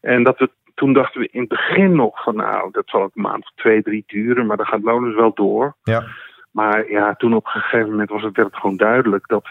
En 0.00 0.22
dat 0.22 0.38
we, 0.38 0.50
toen 0.80 0.92
dachten 0.92 1.20
we 1.20 1.28
in 1.30 1.40
het 1.40 1.48
begin 1.48 1.96
nog 1.96 2.22
van, 2.22 2.36
nou, 2.36 2.70
dat 2.72 2.88
zal 2.88 3.02
een 3.02 3.10
maand 3.22 3.42
of 3.42 3.52
twee, 3.54 3.82
drie 3.82 4.04
duren, 4.06 4.46
maar 4.46 4.56
dan 4.56 4.66
gaat 4.66 4.82
Lonus 4.82 5.14
wel 5.14 5.34
door. 5.34 5.76
Ja. 5.82 6.04
Maar 6.50 6.90
ja, 6.90 7.14
toen 7.14 7.34
op 7.34 7.44
een 7.44 7.60
gegeven 7.60 7.90
moment 7.90 8.10
was 8.10 8.22
het, 8.22 8.36
werd 8.36 8.48
het 8.48 8.60
gewoon 8.60 8.76
duidelijk 8.76 9.28
dat 9.28 9.44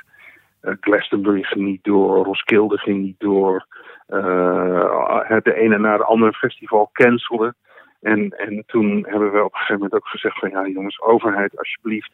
eh, 0.61 0.73
Glastonbury 0.79 1.43
ging 1.43 1.65
niet 1.65 1.83
door, 1.83 2.25
Roskilde 2.25 2.77
ging 2.77 3.01
niet 3.01 3.19
door. 3.19 3.65
eh, 4.05 5.19
het 5.21 5.43
de 5.43 5.53
ene 5.53 5.77
na 5.77 5.97
de 5.97 6.03
andere 6.03 6.33
festival 6.33 6.89
cancelen. 6.93 7.55
En, 8.01 8.29
en 8.29 8.63
toen 8.67 9.05
hebben 9.09 9.31
we 9.31 9.43
op 9.43 9.53
een 9.53 9.59
gegeven 9.59 9.75
moment 9.75 9.93
ook 9.93 10.07
gezegd 10.07 10.39
van 10.39 10.49
ja 10.49 10.67
jongens, 10.67 11.01
overheid 11.01 11.57
alsjeblieft, 11.57 12.11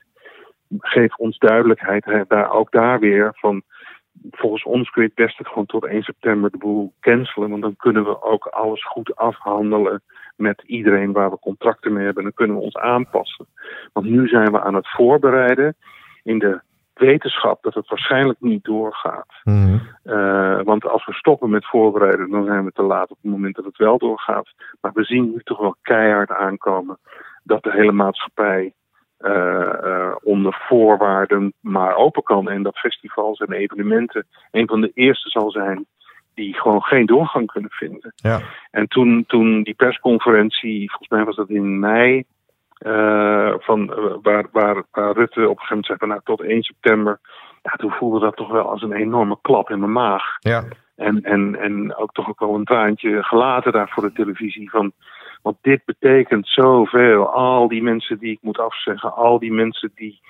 geef 0.80 1.16
ons 1.16 1.38
duidelijkheid. 1.38 2.06
Hè, 2.06 2.22
daar, 2.28 2.52
ook 2.52 2.72
daar 2.72 3.00
weer 3.00 3.32
van, 3.36 3.64
volgens 4.32 4.64
ons 4.64 4.90
kun 4.90 5.02
je 5.02 5.08
het 5.08 5.26
beste 5.26 5.46
gewoon 5.46 5.66
tot 5.66 5.86
1 5.86 6.04
september 6.04 6.52
de 6.52 6.58
boel 6.58 6.94
cancelen. 7.00 7.50
Want 7.50 7.62
dan 7.62 7.76
kunnen 7.76 8.04
we 8.04 8.22
ook 8.22 8.46
alles 8.46 8.86
goed 8.86 9.16
afhandelen 9.16 10.02
met 10.36 10.64
iedereen 10.66 11.12
waar 11.12 11.30
we 11.30 11.40
contracten 11.40 11.94
mee 11.94 12.06
hebben. 12.06 12.24
Dan 12.24 12.34
kunnen 12.34 12.56
we 12.56 12.62
ons 12.62 12.78
aanpassen. 12.78 13.48
Want 13.94 14.06
nu 14.06 14.28
zijn 14.28 14.52
we 14.52 14.62
aan 14.62 14.76
het 14.76 14.90
voorbereiden 14.90 15.76
in 16.24 16.40
de 16.40 16.62
wetenschap 16.94 17.64
dat 17.64 17.74
het 17.74 17.90
waarschijnlijk 17.90 18.42
niet 18.42 18.64
doorgaat. 18.64 19.34
Mhm. 19.44 19.78
Eh, 20.04 20.62
want 20.62 20.86
als 20.88 21.06
we 21.06 21.14
stoppen 21.14 21.50
met 21.50 21.66
voorbereiden, 21.66 22.30
dan 22.30 22.46
zijn 22.46 22.66
we 22.66 22.72
te 22.72 22.84
laat 22.84 23.12
op 23.12 23.18
het 23.22 23.32
moment 23.32 23.56
dat 23.56 23.66
het 23.66 23.78
wel 23.78 23.98
doorgaat. 23.98 24.54
Maar 24.82 24.92
we 24.94 25.04
zien 25.04 25.32
nu 25.32 25.42
toch 25.44 25.60
wel 25.60 25.76
keihard 25.82 26.32
aankomen 26.32 26.98
dat 27.44 27.64
de 27.64 27.72
hele 27.72 27.92
maatschappij 27.92 28.74
onder 30.24 30.64
voorwaarden 30.68 31.54
maar 31.60 31.96
open 31.96 32.24
kan. 32.24 32.50
En 32.50 32.64
dat 32.64 32.78
festivals 32.78 33.40
en 33.40 33.52
evenementen 33.52 34.26
een 34.52 34.68
van 34.68 34.82
de 34.82 34.92
eerste 34.94 35.30
zal 35.30 35.52
zijn 35.52 35.86
die 36.34 36.54
gewoon 36.54 36.82
geen 36.82 37.06
doorgang 37.06 37.52
kunnen 37.52 37.72
vinden. 37.72 38.14
Ja. 38.16 38.40
En 38.72 38.88
toen, 38.88 39.24
toen 39.28 39.64
die 39.64 39.74
persconferentie, 39.74 40.90
volgens 40.90 41.10
mij 41.10 41.24
was 41.24 41.36
dat 41.36 41.50
in 41.50 41.80
mei, 41.80 42.24
eh, 42.78 43.54
van, 43.58 43.94
eh, 43.94 44.16
waar, 44.22 44.46
waar, 44.52 44.84
waar 44.92 45.14
Rutte 45.14 45.50
op 45.50 45.60
een 45.60 45.66
gegeven 45.66 45.68
moment 45.68 45.86
zei 45.86 45.98
van 45.98 46.08
nou 46.08 46.22
tot 46.24 46.42
1 46.42 46.64
september. 46.64 47.20
Ja, 47.62 47.72
toen 47.72 47.92
voelde 47.92 48.20
dat 48.20 48.36
toch 48.36 48.52
wel 48.52 48.70
als 48.70 48.82
een 48.82 48.94
enorme 48.94 49.38
klap 49.42 49.70
in 49.70 49.80
mijn 49.80 49.92
maag. 49.92 50.24
Ja. 50.40 50.64
En, 50.96 51.22
en, 51.22 51.56
en 51.60 51.96
ook 51.96 52.12
toch 52.12 52.30
ook 52.30 52.40
wel 52.40 52.56
een 52.56 52.64
traantje 52.64 53.24
gelaten 53.24 53.72
daar 53.72 53.90
voor 53.90 54.04
de 54.04 54.14
televisie. 54.14 54.70
Van, 54.70 54.92
want 55.46 55.58
dit 55.62 55.86
betekent 55.86 56.48
zoveel. 56.48 57.30
Al 57.30 57.68
die 57.68 57.84
mensen 57.84 58.18
die 58.18 58.32
ik 58.32 58.40
moet 58.42 58.60
afzeggen. 58.60 59.16
Al 59.16 59.40
die 59.40 59.54
mensen 59.54 59.92
die 59.96 60.22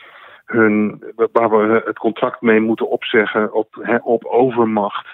hun, 0.45 1.03
waar 1.31 1.49
we 1.49 1.81
het 1.85 1.97
contract 1.97 2.41
mee 2.41 2.59
moeten 2.59 2.89
opzeggen 2.89 3.53
op, 3.53 3.99
op 4.03 4.25
overmacht. 4.25 5.07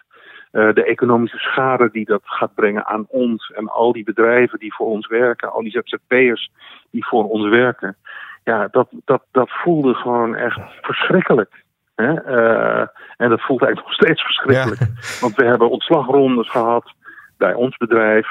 Eh, 0.51 0.74
de 0.74 0.84
economische 0.84 1.38
schade 1.38 1.89
die 1.91 2.05
dat 2.05 2.22
gaat 2.24 2.53
brengen 2.55 2.86
aan 2.86 3.05
ons. 3.08 3.51
En 3.55 3.67
al 3.67 3.91
die 3.91 4.03
bedrijven 4.03 4.60
die 4.60 4.74
voor 4.74 4.88
ons 4.88 5.08
werken. 5.08 5.51
Al 5.51 5.62
die 5.62 5.72
ZZP'ers 5.72 6.51
die 6.91 7.05
voor 7.05 7.29
ons 7.29 7.50
werken. 7.50 7.98
Ja, 8.43 8.67
dat, 8.72 8.89
dat, 9.05 9.24
dat 9.31 9.50
voelde 9.50 9.93
gewoon 9.93 10.36
echt 10.36 10.60
verschrikkelijk. 10.81 11.63
Hè? 11.96 12.13
Eh, 12.13 12.88
en 13.17 13.29
dat 13.29 13.41
voelt 13.41 13.62
eigenlijk 13.62 13.88
nog 13.88 13.93
steeds 13.93 14.24
verschrikkelijk. 14.24 14.79
Want 15.22 15.36
we 15.36 15.46
hebben 15.46 15.70
ontslagrondes 15.70 16.50
gehad 16.50 16.93
bij 17.38 17.53
ons 17.53 17.77
bedrijf. 17.77 18.27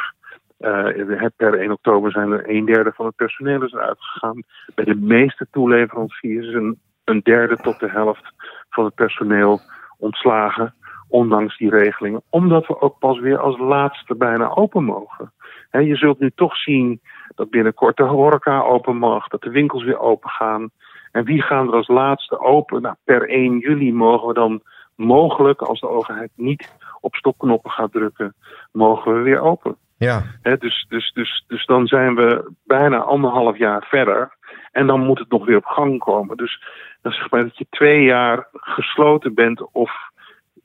Eh, 0.61 1.27
per 1.37 1.61
1 1.61 1.71
oktober 1.71 2.11
zijn 2.11 2.33
er 2.33 2.51
een 2.51 2.65
derde 2.65 2.93
van 2.93 3.07
het 3.07 3.17
personeel 3.17 3.63
is 3.63 3.73
eruit 3.73 3.97
gegaan. 3.99 4.43
Bij 4.75 4.85
de 4.85 4.95
meeste 4.95 5.47
toeleveranciers 5.51 6.47
is 6.47 6.55
een, 6.55 6.81
een 7.05 7.21
derde 7.23 7.57
tot 7.57 7.81
de 7.81 7.91
helft 7.91 8.33
van 8.71 8.85
het 8.85 8.95
personeel 8.95 9.61
ontslagen. 9.99 10.75
Ondanks 11.09 11.59
die 11.59 11.71
regelingen. 11.71 12.23
Omdat 12.29 12.67
we 12.67 12.81
ook 12.81 12.99
pas 12.99 13.19
weer 13.19 13.39
als 13.39 13.59
laatste 13.59 14.15
bijna 14.15 14.49
open 14.55 14.85
mogen. 14.85 15.33
Je 15.71 15.97
zult 15.97 16.19
nu 16.19 16.31
toch 16.35 16.57
zien 16.57 17.01
dat 17.35 17.51
binnenkort 17.51 17.97
de 17.97 18.03
horeca 18.03 18.61
open 18.61 18.97
mag. 18.97 19.29
Dat 19.29 19.43
de 19.43 19.51
winkels 19.51 19.85
weer 19.85 19.99
open 19.99 20.31
gaan. 20.31 20.71
En 21.13 21.25
wie 21.25 21.43
gaan 21.43 21.67
er 21.67 21.75
als 21.75 21.89
laatste 21.89 22.41
open? 22.41 22.83
Nou, 22.83 22.95
per 23.05 23.29
1 23.29 23.59
juli 23.59 23.93
mogen 23.93 24.29
we 24.29 24.35
dan 24.35 24.63
mogelijk, 24.97 25.63
als 25.63 25.81
de 25.81 25.89
overheid 25.89 26.31
niet 26.35 26.73
op 27.01 27.15
stopknoppen 27.15 27.71
gaat 27.71 27.93
drukken, 27.93 28.35
mogen 28.73 29.15
we 29.15 29.21
weer 29.21 29.41
open. 29.41 29.77
Ja. 30.07 30.23
Dus, 30.59 30.87
dus, 30.89 31.13
dus, 31.15 31.45
dus 31.47 31.67
dan 31.67 31.87
zijn 31.87 32.15
we 32.15 32.51
bijna 32.65 32.97
anderhalf 32.99 33.59
jaar 33.59 33.87
verder. 33.89 34.37
En 34.73 34.87
dan 34.87 35.01
moet 35.01 35.19
het 35.19 35.31
nog 35.31 35.47
weer 35.47 35.57
op 35.57 35.65
gang 35.65 35.99
komen. 35.99 36.37
Dus 36.37 36.63
dan 37.03 37.13
zeg 37.13 37.31
maar 37.31 37.43
dat 37.43 37.59
je 37.59 37.67
twee 37.71 38.03
jaar 38.05 38.49
gesloten 38.53 39.35
bent 39.35 39.73
of 39.73 39.91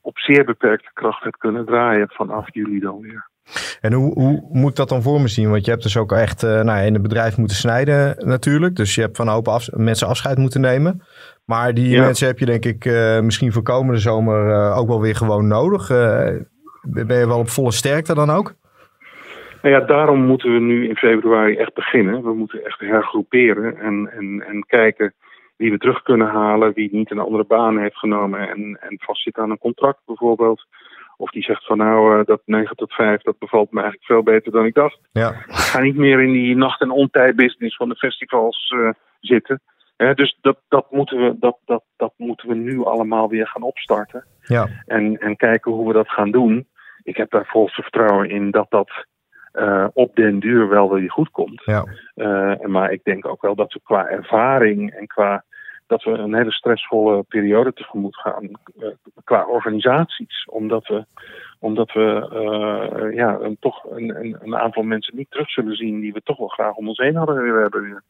op 0.00 0.18
zeer 0.18 0.44
beperkte 0.44 0.90
kracht 0.94 1.22
hebt 1.22 1.36
kunnen 1.36 1.64
draaien 1.66 2.08
vanaf 2.08 2.46
juli 2.54 2.80
dan 2.80 3.00
weer. 3.00 3.28
En 3.80 3.92
hoe, 3.92 4.12
hoe 4.12 4.48
moet 4.52 4.70
ik 4.70 4.76
dat 4.76 4.88
dan 4.88 5.02
voor 5.02 5.20
me 5.20 5.28
zien? 5.28 5.50
Want 5.50 5.64
je 5.64 5.70
hebt 5.70 5.82
dus 5.82 5.96
ook 5.96 6.12
echt 6.12 6.42
eh, 6.42 6.50
nou 6.50 6.64
ja, 6.78 6.78
in 6.78 6.92
het 6.92 7.02
bedrijf 7.02 7.36
moeten 7.36 7.56
snijden 7.56 8.16
natuurlijk. 8.26 8.76
Dus 8.76 8.94
je 8.94 9.00
hebt 9.00 9.16
van 9.16 9.26
een 9.26 9.32
hoop 9.32 9.48
af- 9.48 9.72
mensen 9.72 10.08
afscheid 10.08 10.38
moeten 10.38 10.60
nemen. 10.60 11.02
Maar 11.44 11.74
die 11.74 11.88
Ja. 11.88 12.02
mensen 12.02 12.26
heb 12.26 12.38
je 12.38 12.46
denk 12.46 12.64
ik 12.64 12.84
eh, 12.84 13.20
misschien 13.20 13.52
voor 13.52 13.62
komende 13.62 14.00
zomer 14.00 14.50
eh, 14.50 14.78
ook 14.78 14.88
wel 14.88 15.00
weer 15.00 15.16
gewoon 15.16 15.46
nodig. 15.46 15.88
Ben 16.82 17.18
je 17.18 17.26
wel 17.26 17.38
op 17.38 17.48
volle 17.48 17.72
sterkte 17.72 18.14
dan 18.14 18.30
ook? 18.30 18.54
Nou 19.66 19.78
ja, 19.78 19.86
daarom 19.86 20.26
moeten 20.26 20.52
we 20.52 20.58
nu 20.58 20.88
in 20.88 20.96
februari 20.96 21.56
echt 21.56 21.74
beginnen. 21.74 22.22
We 22.22 22.34
moeten 22.34 22.64
echt 22.64 22.80
hergroeperen 22.80 23.78
en, 23.78 24.10
en, 24.12 24.44
en 24.46 24.66
kijken 24.66 25.14
wie 25.56 25.70
we 25.70 25.78
terug 25.78 26.02
kunnen 26.02 26.26
halen, 26.26 26.72
wie 26.72 26.88
niet 26.92 27.10
een 27.10 27.18
andere 27.18 27.44
baan 27.44 27.78
heeft 27.78 27.96
genomen 27.96 28.48
en, 28.48 28.78
en 28.80 28.96
vastzit 28.98 29.38
aan 29.38 29.50
een 29.50 29.58
contract 29.58 30.00
bijvoorbeeld. 30.04 30.66
Of 31.16 31.30
die 31.30 31.42
zegt 31.42 31.66
van 31.66 31.78
nou, 31.78 32.18
eh, 32.18 32.24
dat 32.24 32.42
9 32.44 32.76
tot 32.76 32.92
5, 32.92 33.22
dat 33.22 33.38
bevalt 33.38 33.70
me 33.70 33.80
eigenlijk 33.80 34.10
veel 34.10 34.22
beter 34.22 34.52
dan 34.52 34.64
ik 34.64 34.74
dacht. 34.74 34.98
Ja. 35.12 35.30
Ik 35.30 35.44
ga 35.54 35.80
niet 35.80 35.96
meer 35.96 36.20
in 36.20 36.32
die 36.32 36.56
nacht- 36.56 36.80
en 36.80 36.90
ontijdbusiness 36.90 37.76
van 37.76 37.88
de 37.88 37.96
festivals 37.96 38.74
eh, 38.76 38.90
zitten. 39.20 39.60
Dus 39.96 40.38
dat, 40.40 40.58
dat, 40.68 40.90
moeten 40.90 41.18
we, 41.18 41.36
dat, 41.38 41.58
dat, 41.64 41.84
dat 41.96 42.12
moeten 42.16 42.48
we 42.48 42.54
nu 42.54 42.84
allemaal 42.84 43.28
weer 43.28 43.46
gaan 43.46 43.62
opstarten. 43.62 44.26
Ja. 44.42 44.68
En, 44.86 45.18
en 45.18 45.36
kijken 45.36 45.72
hoe 45.72 45.86
we 45.86 45.92
dat 45.92 46.08
gaan 46.08 46.30
doen. 46.30 46.68
Ik 47.02 47.16
heb 47.16 47.30
daar 47.30 47.46
volste 47.46 47.82
vertrouwen 47.82 48.30
in 48.30 48.50
dat 48.50 48.66
dat 48.68 49.06
eh, 49.56 49.86
op 49.92 50.16
den 50.16 50.38
duur 50.38 50.68
wel 50.68 50.90
weer 50.90 51.10
goed 51.10 51.30
komt. 51.30 51.62
Ja. 51.64 51.84
Eh, 52.14 52.60
maar 52.60 52.92
ik 52.92 53.04
denk 53.04 53.26
ook 53.26 53.42
wel 53.42 53.54
dat 53.54 53.72
we 53.72 53.80
qua 53.84 54.08
ervaring 54.08 54.90
en 54.90 55.06
qua 55.06 55.44
dat 55.86 56.02
we 56.02 56.10
een 56.10 56.34
hele 56.34 56.52
stressvolle 56.52 57.22
periode 57.22 57.72
tegemoet 57.72 58.16
gaan 58.16 58.50
eh, 58.78 58.88
qua 59.24 59.46
organisaties. 59.46 60.44
Omdat 60.50 60.86
we, 60.86 61.04
omdat 61.58 61.92
we 61.92 63.10
ja, 63.14 63.38
een, 63.40 63.56
toch 63.60 63.84
een, 63.90 64.16
een, 64.20 64.36
een 64.40 64.56
aantal 64.56 64.82
mensen 64.82 65.16
niet 65.16 65.30
terug 65.30 65.50
zullen 65.50 65.76
zien 65.76 66.00
die 66.00 66.12
we 66.12 66.22
toch 66.22 66.38
wel 66.38 66.48
graag 66.48 66.74
om 66.74 66.88
ons 66.88 66.98
heen 66.98 67.16
hadden 67.16 67.42
willen 67.42 67.62
hebben 67.62 68.02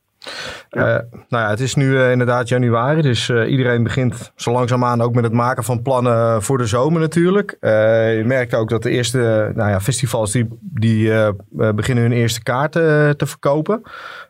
Eh, 0.70 0.82
nou 1.28 1.44
ja, 1.44 1.48
het 1.48 1.60
is 1.60 1.74
nu 1.74 1.98
eh, 1.98 2.10
inderdaad 2.10 2.48
januari, 2.48 3.02
dus 3.02 3.28
eh, 3.28 3.50
iedereen 3.50 3.82
begint 3.82 4.32
zo 4.36 4.52
langzaamaan 4.52 5.00
ook 5.00 5.14
met 5.14 5.24
het 5.24 5.32
maken 5.32 5.64
van 5.64 5.82
plannen 5.82 6.42
voor 6.42 6.58
de 6.58 6.66
zomer 6.66 7.00
natuurlijk. 7.00 7.56
Je 7.60 8.22
merkt 8.26 8.54
ook 8.54 8.68
dat 8.68 8.82
de 8.82 8.90
eerste 8.90 9.52
nou 9.54 9.70
ja, 9.70 9.80
festivals 9.80 10.32
die, 10.32 10.46
die 10.60 11.12
beginnen 11.50 12.04
hun 12.04 12.12
eerste 12.12 12.42
kaarten 12.42 13.16
te 13.16 13.26
verkopen. 13.26 13.82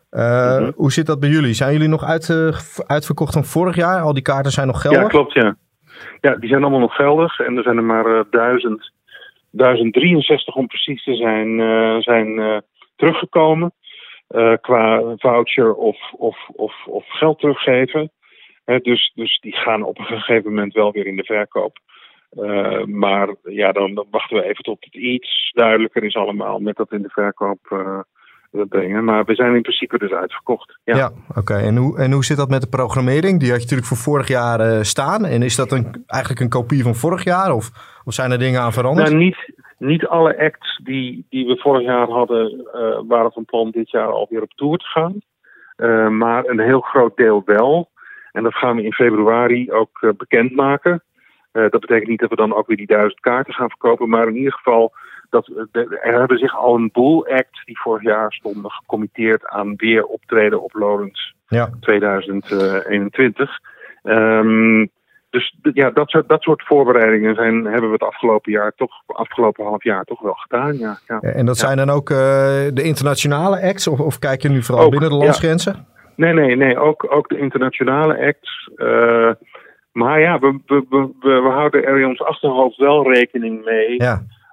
Mhm. 0.09 0.71
Hoe 0.75 0.91
zit 0.91 1.05
dat 1.05 1.19
bij 1.19 1.29
jullie? 1.29 1.53
Zijn 1.53 1.73
jullie 1.73 1.87
nog 1.87 2.03
uit, 2.03 2.53
uitverkocht 2.87 3.33
van 3.33 3.43
vorig 3.43 3.75
jaar? 3.75 4.01
Al 4.01 4.13
die 4.13 4.23
kaarten 4.23 4.51
zijn 4.51 4.67
nog 4.67 4.81
geldig? 4.81 5.01
Ja, 5.01 5.07
klopt, 5.07 5.33
ja. 5.33 5.55
Ja, 6.21 6.35
die 6.35 6.49
zijn 6.49 6.61
allemaal 6.61 6.79
nog 6.79 6.95
geldig. 6.95 7.39
En 7.39 7.57
er 7.57 7.63
zijn 7.63 7.77
er 7.77 7.83
maar 7.83 8.23
1000, 8.31 8.91
1063 9.51 10.55
om 10.55 10.67
precies 10.67 11.03
te 11.03 11.15
zijn, 11.15 11.61
zijn 12.01 12.63
teruggekomen. 12.95 13.71
Uh, 14.29 14.53
qua 14.61 15.15
voucher 15.17 15.73
of, 15.73 15.97
of, 16.17 16.37
of, 16.47 16.85
of 16.85 17.05
geld 17.07 17.39
teruggeven. 17.39 18.11
dus, 18.65 19.11
dus 19.15 19.39
die 19.39 19.55
gaan 19.55 19.83
op 19.83 19.99
een 19.99 20.05
gegeven 20.05 20.53
moment 20.53 20.73
wel 20.73 20.91
weer 20.91 21.07
in 21.07 21.15
de 21.15 21.23
verkoop. 21.23 21.77
Uh, 22.31 22.83
maar 22.83 23.35
ja, 23.43 23.71
dan, 23.71 23.93
dan, 23.93 24.07
wachten 24.11 24.37
we 24.37 24.43
even 24.43 24.63
tot 24.63 24.77
het 24.79 24.95
iets 24.95 25.51
duidelijker 25.53 26.03
is 26.03 26.15
allemaal 26.15 26.59
met 26.59 26.75
dat 26.75 26.91
in 26.91 27.01
de 27.01 27.09
verkoop 27.09 27.59
uh, 27.69 27.99
brengen. 28.69 29.03
Maar 29.03 29.25
we 29.25 29.35
zijn 29.35 29.55
in 29.55 29.61
principe 29.61 29.97
dus 29.97 30.11
uitverkocht. 30.11 30.79
Ja, 30.83 30.95
ja 30.95 31.11
oké. 31.29 31.39
Okay. 31.39 31.63
En, 31.63 31.75
hoe, 31.75 31.99
en 31.99 32.11
hoe 32.11 32.25
zit 32.25 32.37
dat 32.37 32.49
met 32.49 32.61
de 32.61 32.69
programmering? 32.69 33.39
Die 33.39 33.49
had 33.49 33.57
je 33.57 33.63
natuurlijk 33.63 33.87
voor 33.87 33.97
vorig 33.97 34.27
jaar 34.27 34.59
uh, 34.59 34.81
staan. 34.81 35.25
En 35.25 35.41
is 35.41 35.55
dat 35.55 35.71
een, 35.71 36.03
eigenlijk 36.07 36.41
een 36.41 36.49
kopie 36.49 36.83
van 36.83 36.95
vorig 36.95 37.23
jaar? 37.23 37.53
Of, 37.53 37.69
of 38.03 38.13
zijn 38.13 38.31
er 38.31 38.39
dingen 38.39 38.61
aan 38.61 38.73
veranderd? 38.73 39.07
Nou, 39.07 39.23
niet, 39.23 39.51
niet 39.77 40.05
alle 40.05 40.37
acts 40.37 40.79
die, 40.83 41.25
die 41.29 41.47
we 41.47 41.57
vorig 41.57 41.83
jaar 41.83 42.07
hadden, 42.07 42.67
waren 43.07 43.31
van 43.31 43.45
plan 43.45 43.71
dit 43.71 43.89
jaar 43.89 44.11
alweer 44.11 44.41
op 44.41 44.53
tour 44.53 44.77
te 44.77 44.85
gaan. 44.85 45.21
maar 46.17 46.45
een 46.45 46.59
heel 46.59 46.81
groot 46.81 47.17
deel 47.17 47.41
wel. 47.45 47.89
En 48.31 48.43
dat 48.43 48.55
gaan 48.55 48.75
we 48.75 48.83
in 48.83 48.93
februari 48.93 49.71
ook 49.71 50.13
bekendmaken. 50.17 51.03
Uh, 51.57 51.69
dat 51.69 51.81
betekent 51.81 52.07
niet 52.07 52.19
dat 52.19 52.29
we 52.29 52.35
dan 52.35 52.53
ook 52.53 52.67
weer 52.67 52.77
die 52.77 52.87
duizend 52.87 53.19
kaarten 53.19 53.53
gaan 53.53 53.69
verkopen, 53.69 54.09
maar 54.09 54.27
in 54.27 54.35
ieder 54.35 54.53
geval 54.53 54.93
dat 55.29 55.47
er 55.71 55.99
hebben 56.01 56.37
zich 56.37 56.57
al 56.57 56.75
een 56.75 56.89
boel 56.93 57.27
acts 57.27 57.65
die 57.65 57.79
vorig 57.79 58.03
jaar 58.03 58.33
stonden 58.33 58.71
gecommitteerd 58.71 59.47
aan 59.47 59.75
weer 59.75 60.05
optreden 60.05 60.61
op 60.61 60.73
Lowlands 60.73 61.33
ja. 61.47 61.69
2021. 61.79 63.59
Um, 64.03 64.89
dus 65.29 65.55
ja, 65.73 65.91
dat 65.91 66.09
soort, 66.09 66.29
dat 66.29 66.41
soort 66.41 66.65
voorbereidingen 66.65 67.35
zijn, 67.35 67.65
hebben 67.65 67.87
we 67.87 67.91
het 67.91 68.03
afgelopen 68.03 68.51
jaar 68.51 68.71
toch, 68.75 68.91
afgelopen 69.05 69.65
half 69.65 69.83
jaar 69.83 70.03
toch 70.03 70.21
wel 70.21 70.33
gedaan. 70.33 70.77
Ja, 70.77 70.97
ja. 71.07 71.19
En 71.19 71.45
dat 71.45 71.57
zijn 71.57 71.77
dan 71.77 71.89
ook 71.89 72.09
uh, 72.09 72.17
de 72.73 72.83
internationale 72.83 73.61
acts, 73.61 73.87
of, 73.87 73.99
of 73.99 74.19
kijk 74.19 74.41
je 74.41 74.49
nu 74.49 74.63
vooral 74.63 74.85
ook, 74.85 74.91
binnen 74.91 75.09
de 75.09 75.15
landsgrenzen? 75.15 75.87
Nee, 76.15 76.33
nee, 76.33 76.55
nee, 76.55 76.79
ook, 76.79 77.05
ook 77.09 77.29
de 77.29 77.37
internationale 77.37 78.25
acts. 78.27 78.69
Uh, 78.75 79.31
maar 79.91 80.19
ja, 80.19 80.39
we, 80.39 80.59
we, 80.65 80.85
we, 80.89 81.11
we, 81.19 81.49
houden 81.49 81.85
er 81.85 81.99
in 81.99 82.07
ons 82.07 82.21
achterhoofd 82.21 82.77
wel 82.77 83.13
rekening 83.13 83.65
mee 83.65 83.97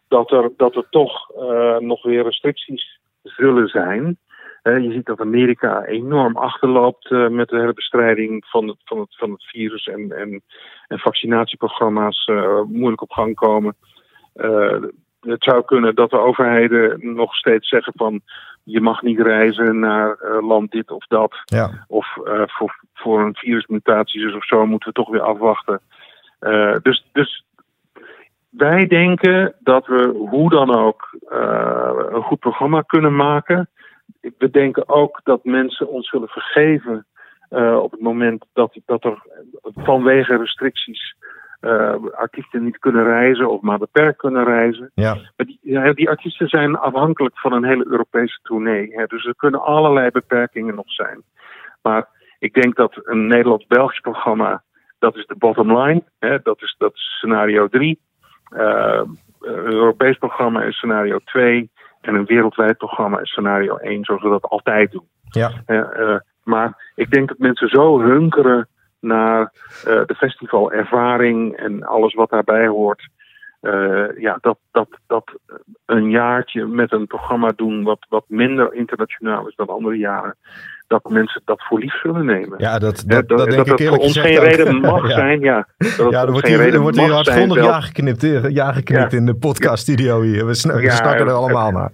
dat, 0.09 0.31
er, 0.31 0.51
dat 0.57 0.77
er 0.77 0.87
toch 0.91 1.31
uh, 1.37 1.79
nog 1.79 2.03
weer 2.03 2.23
restricties 2.23 3.01
zullen 3.23 3.69
zijn. 3.69 4.19
Je 4.65 4.93
ziet 4.93 5.07
dat 5.07 5.21
Amerika 5.21 5.85
enorm 5.85 6.37
achterloopt 6.37 7.11
uh, 7.11 7.29
met 7.29 7.49
de 7.49 7.59
hele 7.59 7.73
bestrijding 7.73 8.45
van 8.47 8.69
het, 8.69 8.79
van 8.85 8.99
het, 8.99 9.17
van 9.17 9.31
het 9.31 9.45
virus 9.45 9.87
en, 9.87 10.13
en, 10.13 10.43
en 10.89 10.99
vaccinatieprogramma's 10.99 12.31
moeilijk 12.69 13.03
op 13.03 13.11
gang 13.11 13.35
komen. 13.35 13.77
het 15.21 15.43
zou 15.45 15.65
kunnen 15.65 15.95
dat 15.95 16.11
de 16.11 16.19
overheden 16.19 17.15
nog 17.15 17.35
steeds 17.35 17.69
zeggen 17.69 17.93
van 17.97 18.23
je 18.65 18.81
mag 18.81 19.03
niet 19.03 19.21
reizen 19.21 19.79
naar 19.79 20.19
uh, 20.23 20.49
land 20.49 20.71
dit 20.71 20.91
of 20.91 21.07
dat. 21.07 21.43
Ja. 21.45 21.85
Of 21.87 22.17
uh, 22.25 22.43
voor, 22.47 22.81
voor 22.95 23.21
een 23.21 23.35
virusmutatie 23.35 24.37
of 24.37 24.45
zo 24.45 24.67
moeten 24.67 24.89
we 24.89 24.95
toch 24.95 25.11
weer 25.11 25.21
afwachten. 25.21 25.81
Uh, 26.41 26.77
dus, 26.83 27.07
dus 27.13 27.45
wij 28.49 28.87
denken 28.87 29.55
dat 29.59 29.87
we 29.87 30.27
hoe 30.31 30.51
dan 30.51 30.75
ook 30.75 31.19
een 32.11 32.23
goed 32.23 32.39
programma 32.39 32.81
kunnen 32.81 33.17
maken. 33.17 33.69
We 34.39 34.51
denken 34.51 34.89
ook 34.89 35.21
dat 35.25 35.45
mensen 35.45 35.89
ons 35.89 36.09
zullen 36.09 36.29
vergeven 36.29 37.07
op 37.81 37.91
het 37.91 38.01
moment 38.01 38.45
dat, 38.53 38.79
dat 38.87 39.05
er 39.05 39.23
vanwege 39.75 40.37
restricties 40.37 41.15
uh, 41.65 41.95
artiesten 42.13 42.65
niet 42.65 42.79
kunnen 42.79 43.05
reizen 43.05 43.51
of 43.51 43.61
maar 43.61 43.79
beperkt 43.79 44.19
kunnen 44.19 44.45
reizen. 44.45 44.91
Ja. 44.95 45.15
Maar 45.15 45.47
die, 45.47 45.59
ja, 45.63 45.93
die 45.93 46.09
artiesten 46.09 46.49
zijn 46.49 46.77
afhankelijk 46.77 47.39
van 47.39 47.53
een 47.53 47.65
hele 47.65 47.87
Europese 47.87 48.39
tournee. 48.43 48.93
Hè, 48.95 49.07
dus 49.07 49.25
er 49.25 49.35
kunnen 49.37 49.63
allerlei 49.63 50.11
beperkingen 50.11 50.75
nog 50.75 50.93
zijn. 50.93 51.23
Maar 51.83 52.09
ik 52.39 52.55
denk 52.55 52.77
dat 52.77 53.01
een 53.03 53.27
Nederlands-Belgisch 53.27 54.01
programma, 54.01 54.63
dat 54.99 55.17
is 55.17 55.27
de 55.27 55.37
bottom 55.37 55.79
line. 55.79 56.03
Hè, 56.19 56.39
dat, 56.43 56.63
is, 56.63 56.75
dat 56.79 56.95
is 56.95 57.03
scenario 57.03 57.69
3. 57.69 58.01
Uh, 58.57 59.01
een 59.41 59.73
Europees 59.73 60.19
programma 60.19 60.63
is 60.63 60.77
scenario 60.77 61.19
2. 61.25 61.71
En 62.05 62.15
een 62.15 62.25
wereldwijd 62.25 62.77
programma 62.77 63.21
is 63.21 63.31
scenario 63.31 63.77
1, 63.77 64.05
zoals 64.05 64.23
we 64.23 64.29
dat 64.29 64.43
altijd 64.43 64.91
doen. 64.93 65.09
Ja. 65.31 65.51
Uh, 65.67 66.17
maar 66.43 66.93
ik 66.95 67.11
denk 67.11 67.29
dat 67.29 67.39
mensen 67.39 67.69
zo 67.69 68.01
hunkeren 68.01 68.69
naar 69.01 69.41
uh, 69.41 70.05
de 70.07 70.15
festivalervaring 70.15 71.57
en 71.57 71.83
alles 71.83 72.15
wat 72.15 72.31
daarbij 72.31 72.67
hoort. 72.67 73.09
Uh, 73.65 74.21
ja, 74.21 74.39
dat, 74.41 74.59
dat, 74.71 74.89
dat 75.07 75.33
een 75.87 76.11
jaartje 76.11 76.67
met 76.67 76.93
een 76.93 77.07
programma 77.07 77.53
doen 77.57 77.83
wat, 77.83 78.07
wat 78.09 78.25
minder 78.29 78.75
internationaal 78.75 79.49
is 79.49 79.55
dan 79.57 79.69
andere 79.69 79.97
jaren, 79.97 80.37
dat 80.87 81.09
mensen 81.09 81.43
dat 81.45 81.65
voor 81.65 81.79
lief 81.79 82.01
zullen 82.01 82.25
nemen. 82.25 82.55
Ja, 82.59 82.79
dat, 82.79 83.05
dat, 83.07 83.29
dat, 83.29 83.39
dat, 83.39 83.51
denk 83.51 83.81
ik 83.81 83.89
voor 83.89 83.97
ons 83.97 84.19
geen 84.19 84.39
reden 84.39 84.81
mag 84.81 85.03
ja. 85.09 85.15
zijn. 85.15 85.41
Ja, 85.41 85.67
dat 85.77 86.11
ja, 86.11 86.23
er 86.23 86.31
wordt 86.33 86.47
hier, 86.47 86.75
er 86.75 86.81
wordt 86.81 86.99
hier 86.99 87.13
hardgrondig 87.13 87.65
ja 87.65 87.81
geknipt, 87.81 88.23
ja 88.53 88.73
geknipt 88.73 89.13
ja. 89.13 89.19
in 89.19 89.27
de 89.27 89.35
podcaststudio 89.35 90.21
hier. 90.21 90.47
We, 90.47 90.55
sn 90.55 90.73
we 90.73 90.91
snakken 90.91 91.27
er 91.27 91.33
allemaal 91.33 91.71
naar. 91.71 91.93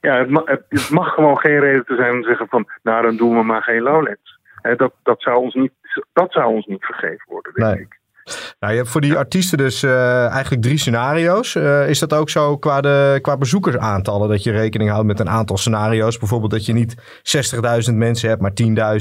Ja, 0.00 0.18
het 0.18 0.30
mag, 0.30 0.44
het 0.46 0.90
mag 0.90 1.14
gewoon 1.14 1.38
geen 1.38 1.60
reden 1.60 1.84
te 1.84 1.94
zijn 1.94 2.12
om 2.12 2.20
te 2.20 2.28
zeggen 2.28 2.48
van, 2.48 2.68
nou 2.82 3.02
dan 3.02 3.16
doen 3.16 3.36
we 3.36 3.42
maar 3.42 3.62
geen 3.62 3.82
Lowlands. 3.82 4.38
He, 4.62 4.76
dat, 4.76 4.92
dat, 5.02 5.22
zou 5.22 5.36
ons 5.36 5.54
niet, 5.54 5.72
dat 6.12 6.32
zou 6.32 6.54
ons 6.54 6.66
niet 6.66 6.84
vergeven 6.84 7.24
worden, 7.28 7.52
denk 7.54 7.74
nee. 7.74 7.80
ik. 7.82 7.98
Nou, 8.60 8.72
je 8.72 8.78
hebt 8.78 8.90
voor 8.90 9.00
die 9.00 9.16
artiesten 9.16 9.58
dus 9.58 9.82
uh, 9.82 10.26
eigenlijk 10.28 10.62
drie 10.62 10.78
scenario's. 10.78 11.54
Uh, 11.54 11.88
is 11.88 11.98
dat 11.98 12.14
ook 12.14 12.28
zo 12.28 12.56
qua, 12.56 12.80
de, 12.80 13.18
qua 13.22 13.36
bezoekersaantallen? 13.36 14.28
Dat 14.28 14.42
je 14.42 14.52
rekening 14.52 14.90
houdt 14.90 15.06
met 15.06 15.20
een 15.20 15.28
aantal 15.28 15.56
scenario's? 15.56 16.18
Bijvoorbeeld 16.18 16.50
dat 16.50 16.66
je 16.66 16.72
niet 16.72 17.22
60.000 17.90 17.94
mensen 17.94 18.28
hebt, 18.28 18.40
maar 18.40 18.52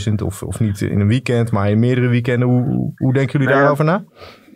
10.000. 0.09 0.13
Of, 0.25 0.43
of 0.43 0.59
niet 0.59 0.81
in 0.81 0.99
een 0.99 1.07
weekend, 1.07 1.51
maar 1.51 1.69
in 1.69 1.79
meerdere 1.79 2.07
weekenden. 2.07 2.47
Hoe, 2.47 2.93
hoe 2.95 3.13
denken 3.13 3.31
jullie 3.31 3.47
nou, 3.47 3.59
daarover 3.59 3.86
na? 3.86 4.03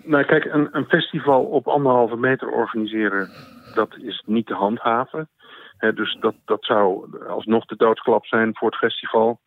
Nou 0.04 0.24
kijk, 0.24 0.46
een, 0.46 0.70
een, 0.72 0.86
festival 0.86 1.44
op 1.44 1.68
anderhalve 1.68 2.16
meter 2.16 2.50
organiseren, 2.50 3.30
dat 3.74 3.98
is 4.02 4.24
niet 4.26 4.46
te 4.46 4.54
handhaven. 4.54 5.30
He, 5.78 5.94
dus 5.94 6.18
dat, 6.20 6.36
dat 6.46 6.66
zou 6.66 7.10
alsnog 7.28 7.66
de 7.66 7.76
doodklap 7.76 8.26
zijn 8.26 8.56
voor 8.56 8.70
het 8.70 8.80
festival. 8.80 9.40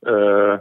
Uh, 0.00 0.54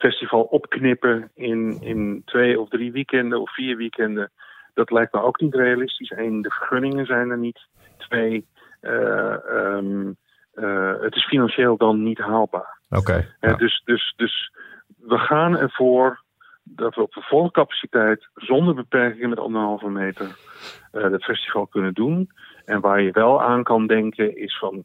festival 0.00 0.42
opknippen 0.42 1.30
in, 1.34 1.78
in 1.80 2.22
twee 2.24 2.60
of 2.60 2.68
drie 2.68 2.92
weekenden 2.92 3.40
of 3.40 3.54
vier 3.54 3.76
weekenden, 3.76 4.30
dat 4.74 4.90
lijkt 4.90 5.12
me 5.12 5.22
ook 5.22 5.40
niet 5.40 5.54
realistisch. 5.54 6.10
Eén, 6.10 6.42
de 6.42 6.50
vergunningen 6.50 7.06
zijn 7.06 7.30
er 7.30 7.38
niet. 7.38 7.66
Twee, 7.98 8.46
uh, 8.82 9.36
um, 9.52 10.16
uh, 10.54 11.00
het 11.00 11.14
is 11.14 11.26
financieel 11.26 11.76
dan 11.76 12.02
niet 12.02 12.18
haalbaar. 12.18 12.78
Oké. 12.88 13.00
Okay, 13.00 13.28
ja. 13.40 13.54
dus, 13.54 13.82
dus, 13.84 14.14
dus 14.16 14.52
we 14.98 15.18
gaan 15.18 15.58
ervoor 15.58 16.22
dat 16.62 16.94
we 16.94 17.02
op 17.02 17.12
de 17.12 17.22
volle 17.22 17.50
capaciteit, 17.50 18.28
zonder 18.34 18.74
beperkingen 18.74 19.28
met 19.28 19.38
anderhalve 19.38 19.88
meter, 19.88 20.26
uh, 20.26 21.02
het 21.02 21.24
festival 21.24 21.66
kunnen 21.66 21.94
doen. 21.94 22.30
En 22.64 22.80
waar 22.80 23.02
je 23.02 23.10
wel 23.12 23.42
aan 23.42 23.62
kan 23.62 23.86
denken 23.86 24.36
is 24.36 24.58
van, 24.58 24.84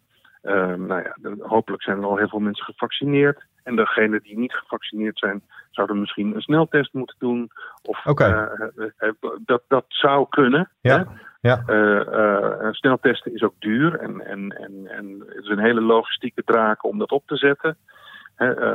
nou 0.88 1.04
ja, 1.04 1.16
hopelijk 1.40 1.84
zijn 1.84 1.98
er 1.98 2.06
al 2.06 2.18
heel 2.18 2.30
veel 2.30 2.40
mensen 2.40 2.66
gevaccineerd. 2.66 3.46
En 3.66 3.76
degenen 3.76 4.24
die 4.24 4.38
niet 4.38 4.54
gevaccineerd 4.54 5.20
zijn, 5.20 5.44
zouden 5.72 6.00
misschien 6.00 6.36
een 6.36 6.42
sneltest 6.42 6.94
moeten 6.94 7.16
doen. 7.20 7.52
Of 7.84 8.06
okay. 8.06 8.32
uh, 8.32 8.86
uh, 9.00 9.12
dat, 9.46 9.64
dat 9.68 9.86
zou 9.88 10.26
kunnen. 10.30 10.70
Ja. 10.82 10.98
Hè? 10.98 11.04
Ja. 11.42 11.64
Uh, 11.68 12.72
sneltesten 12.72 13.34
is 13.34 13.44
ook 13.44 13.54
duur 13.60 14.00
en, 14.00 14.26
en, 14.26 14.58
en, 14.58 14.88
en 14.88 15.24
het 15.28 15.44
is 15.44 15.50
een 15.50 15.60
hele 15.60 15.82
logistieke 15.82 16.44
draak 16.44 16.84
om 16.84 16.98
dat 16.98 17.12
op 17.12 17.28
te 17.28 17.38
zetten. 17.38 17.78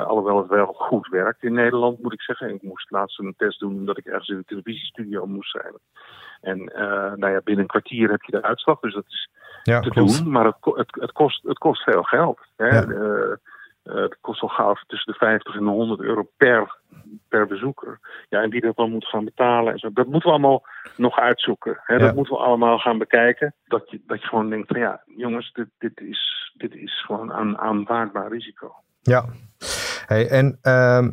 alhoewel 0.06 0.38
het 0.38 0.48
wel 0.48 0.66
goed 0.66 1.08
werkt 1.08 1.42
in 1.42 1.52
Nederland, 1.52 2.02
moet 2.02 2.12
ik 2.12 2.22
zeggen. 2.22 2.54
Ik 2.54 2.62
moest 2.62 2.90
laatst 2.90 3.18
een 3.18 3.34
test 3.36 3.60
doen 3.60 3.74
omdat 3.74 3.98
ik 3.98 4.06
ergens 4.06 4.28
in 4.28 4.36
een 4.36 4.44
televisiestudio 4.44 5.26
moest 5.26 5.50
zijn. 5.50 5.74
En 6.40 6.58
nou 7.18 7.32
ja, 7.32 7.40
binnen 7.44 7.62
een 7.62 7.66
kwartier 7.66 8.10
heb 8.10 8.22
je 8.22 8.32
de 8.32 8.42
uitslag, 8.42 8.80
dus 8.80 8.94
dat 8.94 9.06
is 9.06 9.30
ja, 9.62 9.80
te 9.80 9.90
doen. 9.90 10.30
Maar 10.30 10.44
het, 10.44 10.56
het, 10.60 10.94
het, 11.00 11.12
kost, 11.12 11.42
het 11.42 11.58
kost 11.58 11.82
veel 11.82 12.02
geld. 12.02 12.38
Hè? 12.56 12.68
Ja. 12.68 13.38
Uh, 13.84 13.94
het 13.94 14.16
kost 14.20 14.42
al 14.42 14.48
gauw 14.48 14.74
tussen 14.86 15.12
de 15.12 15.18
50 15.18 15.54
en 15.54 15.64
de 15.64 15.70
100 15.70 16.00
euro 16.00 16.28
per, 16.36 16.78
per 17.28 17.46
bezoeker. 17.46 18.00
Ja, 18.28 18.42
en 18.42 18.50
wie 18.50 18.60
dat 18.60 18.76
dan 18.76 18.90
moet 18.90 19.06
gaan 19.06 19.24
betalen. 19.24 19.72
En 19.72 19.78
zo. 19.78 19.92
Dat 19.92 20.06
moeten 20.06 20.28
we 20.28 20.34
allemaal 20.34 20.66
nog 20.96 21.18
uitzoeken. 21.18 21.80
Hè? 21.82 21.94
Ja. 21.94 22.00
Dat 22.00 22.14
moeten 22.14 22.34
we 22.34 22.40
allemaal 22.40 22.78
gaan 22.78 22.98
bekijken. 22.98 23.54
Dat 23.64 23.90
je, 23.90 24.00
dat 24.06 24.20
je 24.20 24.28
gewoon 24.28 24.50
denkt 24.50 24.68
van 24.68 24.80
ja, 24.80 25.02
jongens, 25.16 25.52
dit, 25.52 25.68
dit, 25.78 26.00
is, 26.00 26.52
dit 26.54 26.74
is 26.74 27.04
gewoon 27.04 27.32
een 27.32 27.58
aanvaardbaar 27.58 28.28
risico. 28.28 28.74
Ja. 29.00 29.24
Hey, 30.06 30.28
en 30.28 30.58
uh, 30.62 31.08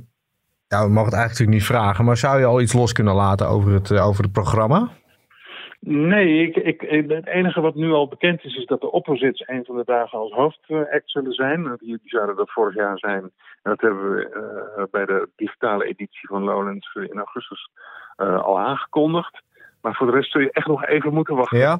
ja, 0.68 0.84
we 0.84 0.90
mogen 0.90 1.12
het 1.12 1.14
eigenlijk 1.14 1.16
natuurlijk 1.16 1.58
niet 1.58 1.66
vragen. 1.66 2.06
Maar 2.06 2.18
zou 2.18 2.40
je 2.40 2.46
al 2.46 2.62
iets 2.62 2.74
los 2.74 2.92
kunnen 2.92 3.16
laten 3.16 3.48
over 3.48 3.74
het, 3.74 3.90
uh, 3.90 4.08
over 4.08 4.24
het 4.24 4.32
programma? 4.32 4.90
Nee, 5.80 6.48
ik, 6.48 6.56
ik, 6.56 6.82
het 7.08 7.28
enige 7.28 7.62
wat 7.62 7.76
nu 7.76 7.92
al 7.92 8.08
bekend 8.08 8.44
is, 8.44 8.56
is 8.56 8.66
dat 8.66 8.82
de 8.82 8.92
Opposites 8.92 9.48
een 9.48 9.66
van 9.66 9.76
de 9.76 9.84
dagen 9.86 10.20
als 10.20 10.32
hoofdact 10.32 11.12
zullen 11.12 11.34
zijn. 11.34 11.64
Die, 11.64 11.88
die 11.88 12.00
zouden 12.04 12.36
dat 12.36 12.52
vorig 12.52 12.76
jaar 12.76 12.98
zijn. 12.98 13.22
En 13.22 13.32
dat 13.62 13.82
hebben 13.82 14.16
we 14.16 14.30
uh, 14.78 14.84
bij 14.92 15.06
de 15.06 15.30
digitale 15.36 15.86
editie 15.86 16.28
van 16.28 16.44
Lowlands 16.44 16.96
in 16.96 17.18
augustus 17.18 17.70
uh, 18.18 18.44
al 18.44 18.60
aangekondigd. 18.60 19.42
Maar 19.82 19.96
voor 19.96 20.08
de 20.08 20.14
rest 20.14 20.32
zul 20.32 20.42
je 20.42 20.52
echt 20.52 20.68
nog 20.68 20.86
even 20.86 21.14
moeten 21.14 21.36
wachten. 21.36 21.58
Ja? 21.58 21.80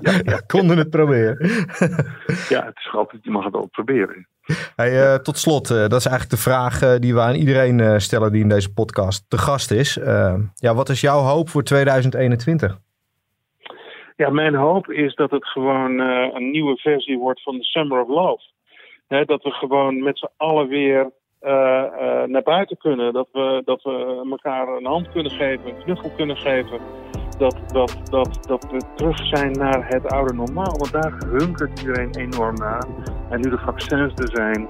ja, 0.00 0.20
ja. 0.22 0.40
Konden 0.56 0.78
het 0.78 0.90
proberen. 0.90 1.46
ja, 2.48 2.64
het 2.64 2.76
is 2.78 2.90
altijd, 2.92 3.24
je 3.24 3.30
mag 3.30 3.44
het 3.44 3.52
wel 3.52 3.66
proberen. 3.66 4.26
Hey, 4.76 4.92
uh, 4.92 5.14
tot 5.14 5.36
slot, 5.36 5.70
uh, 5.70 5.78
dat 5.78 5.92
is 5.92 6.06
eigenlijk 6.06 6.30
de 6.30 6.50
vraag 6.50 6.82
uh, 6.82 6.94
die 6.98 7.14
we 7.14 7.20
aan 7.20 7.34
iedereen 7.34 8.00
stellen 8.00 8.32
die 8.32 8.42
in 8.42 8.48
deze 8.48 8.72
podcast 8.72 9.30
te 9.30 9.38
gast 9.38 9.70
is. 9.70 9.94
ja, 10.54 10.74
wat 10.74 10.88
is 10.88 11.00
jouw 11.00 11.20
hoop 11.20 11.48
voor 11.48 11.62
2021? 11.62 12.78
Ja, 14.16 14.30
mijn 14.30 14.54
hoop 14.54 14.90
is 14.90 15.14
dat 15.14 15.30
het 15.30 15.46
gewoon 15.46 15.98
een 15.98 16.50
nieuwe 16.50 16.76
versie 16.76 17.18
wordt 17.18 17.42
van 17.42 17.56
The 17.56 17.64
Summer 17.64 18.00
of 18.00 18.08
Love. 18.08 18.42
Dat 19.26 19.42
we 19.42 19.50
gewoon 19.50 20.02
met 20.02 20.18
z'n 20.18 20.30
allen 20.36 20.68
weer 20.68 21.10
naar 22.26 22.42
buiten 22.42 22.76
kunnen. 22.76 23.12
Dat 23.12 23.28
we, 23.32 23.62
dat 23.64 23.82
we 23.82 24.26
elkaar 24.30 24.68
een 24.68 24.86
hand 24.86 25.10
kunnen 25.10 25.32
geven, 25.32 25.68
een 25.68 25.82
knuffel 25.84 26.10
kunnen 26.16 26.36
geven 26.36 26.80
dat, 27.38 27.56
dat, 27.66 27.96
dat, 28.04 28.38
dat 28.40 28.66
we 28.70 28.80
terug 28.96 29.26
zijn 29.26 29.52
naar 29.52 29.86
het 29.88 30.12
oude 30.12 30.34
normaal. 30.34 30.76
Want 30.76 30.92
daar 30.92 31.12
hunkert 31.26 31.80
iedereen 31.80 32.14
enorm 32.14 32.54
naar. 32.54 32.84
En 33.30 33.40
nu 33.40 33.50
de 33.50 33.58
vaccins 33.58 34.12
er 34.14 34.30
zijn, 34.32 34.68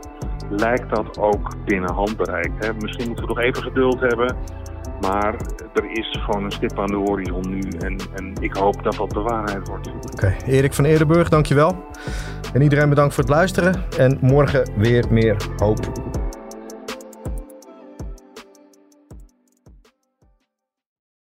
lijkt 0.50 0.94
dat 0.94 1.18
ook 1.18 1.64
binnen 1.64 1.92
handbereik. 1.92 2.50
Hè. 2.58 2.72
Misschien 2.72 3.06
moeten 3.06 3.26
we 3.26 3.34
nog 3.34 3.40
even 3.40 3.62
geduld 3.62 4.00
hebben. 4.00 4.36
Maar 5.00 5.34
er 5.74 5.90
is 5.90 6.18
gewoon 6.20 6.44
een 6.44 6.50
stip 6.50 6.78
aan 6.78 6.86
de 6.86 6.96
horizon 6.96 7.48
nu. 7.48 7.60
En, 7.60 7.96
en 8.14 8.32
ik 8.40 8.56
hoop 8.56 8.82
dat 8.82 8.94
dat 8.94 9.10
de 9.10 9.20
waarheid 9.20 9.68
wordt. 9.68 9.88
Oké. 10.12 10.36
Erik 10.46 10.72
van 10.74 10.84
Eerdenburg, 10.84 11.28
dankjewel. 11.28 11.84
En 12.52 12.62
iedereen 12.62 12.88
bedankt 12.88 13.14
voor 13.14 13.24
het 13.24 13.32
luisteren. 13.32 13.84
En 13.98 14.18
morgen 14.20 14.70
weer 14.76 15.04
meer 15.10 15.36
hoop. 15.56 15.78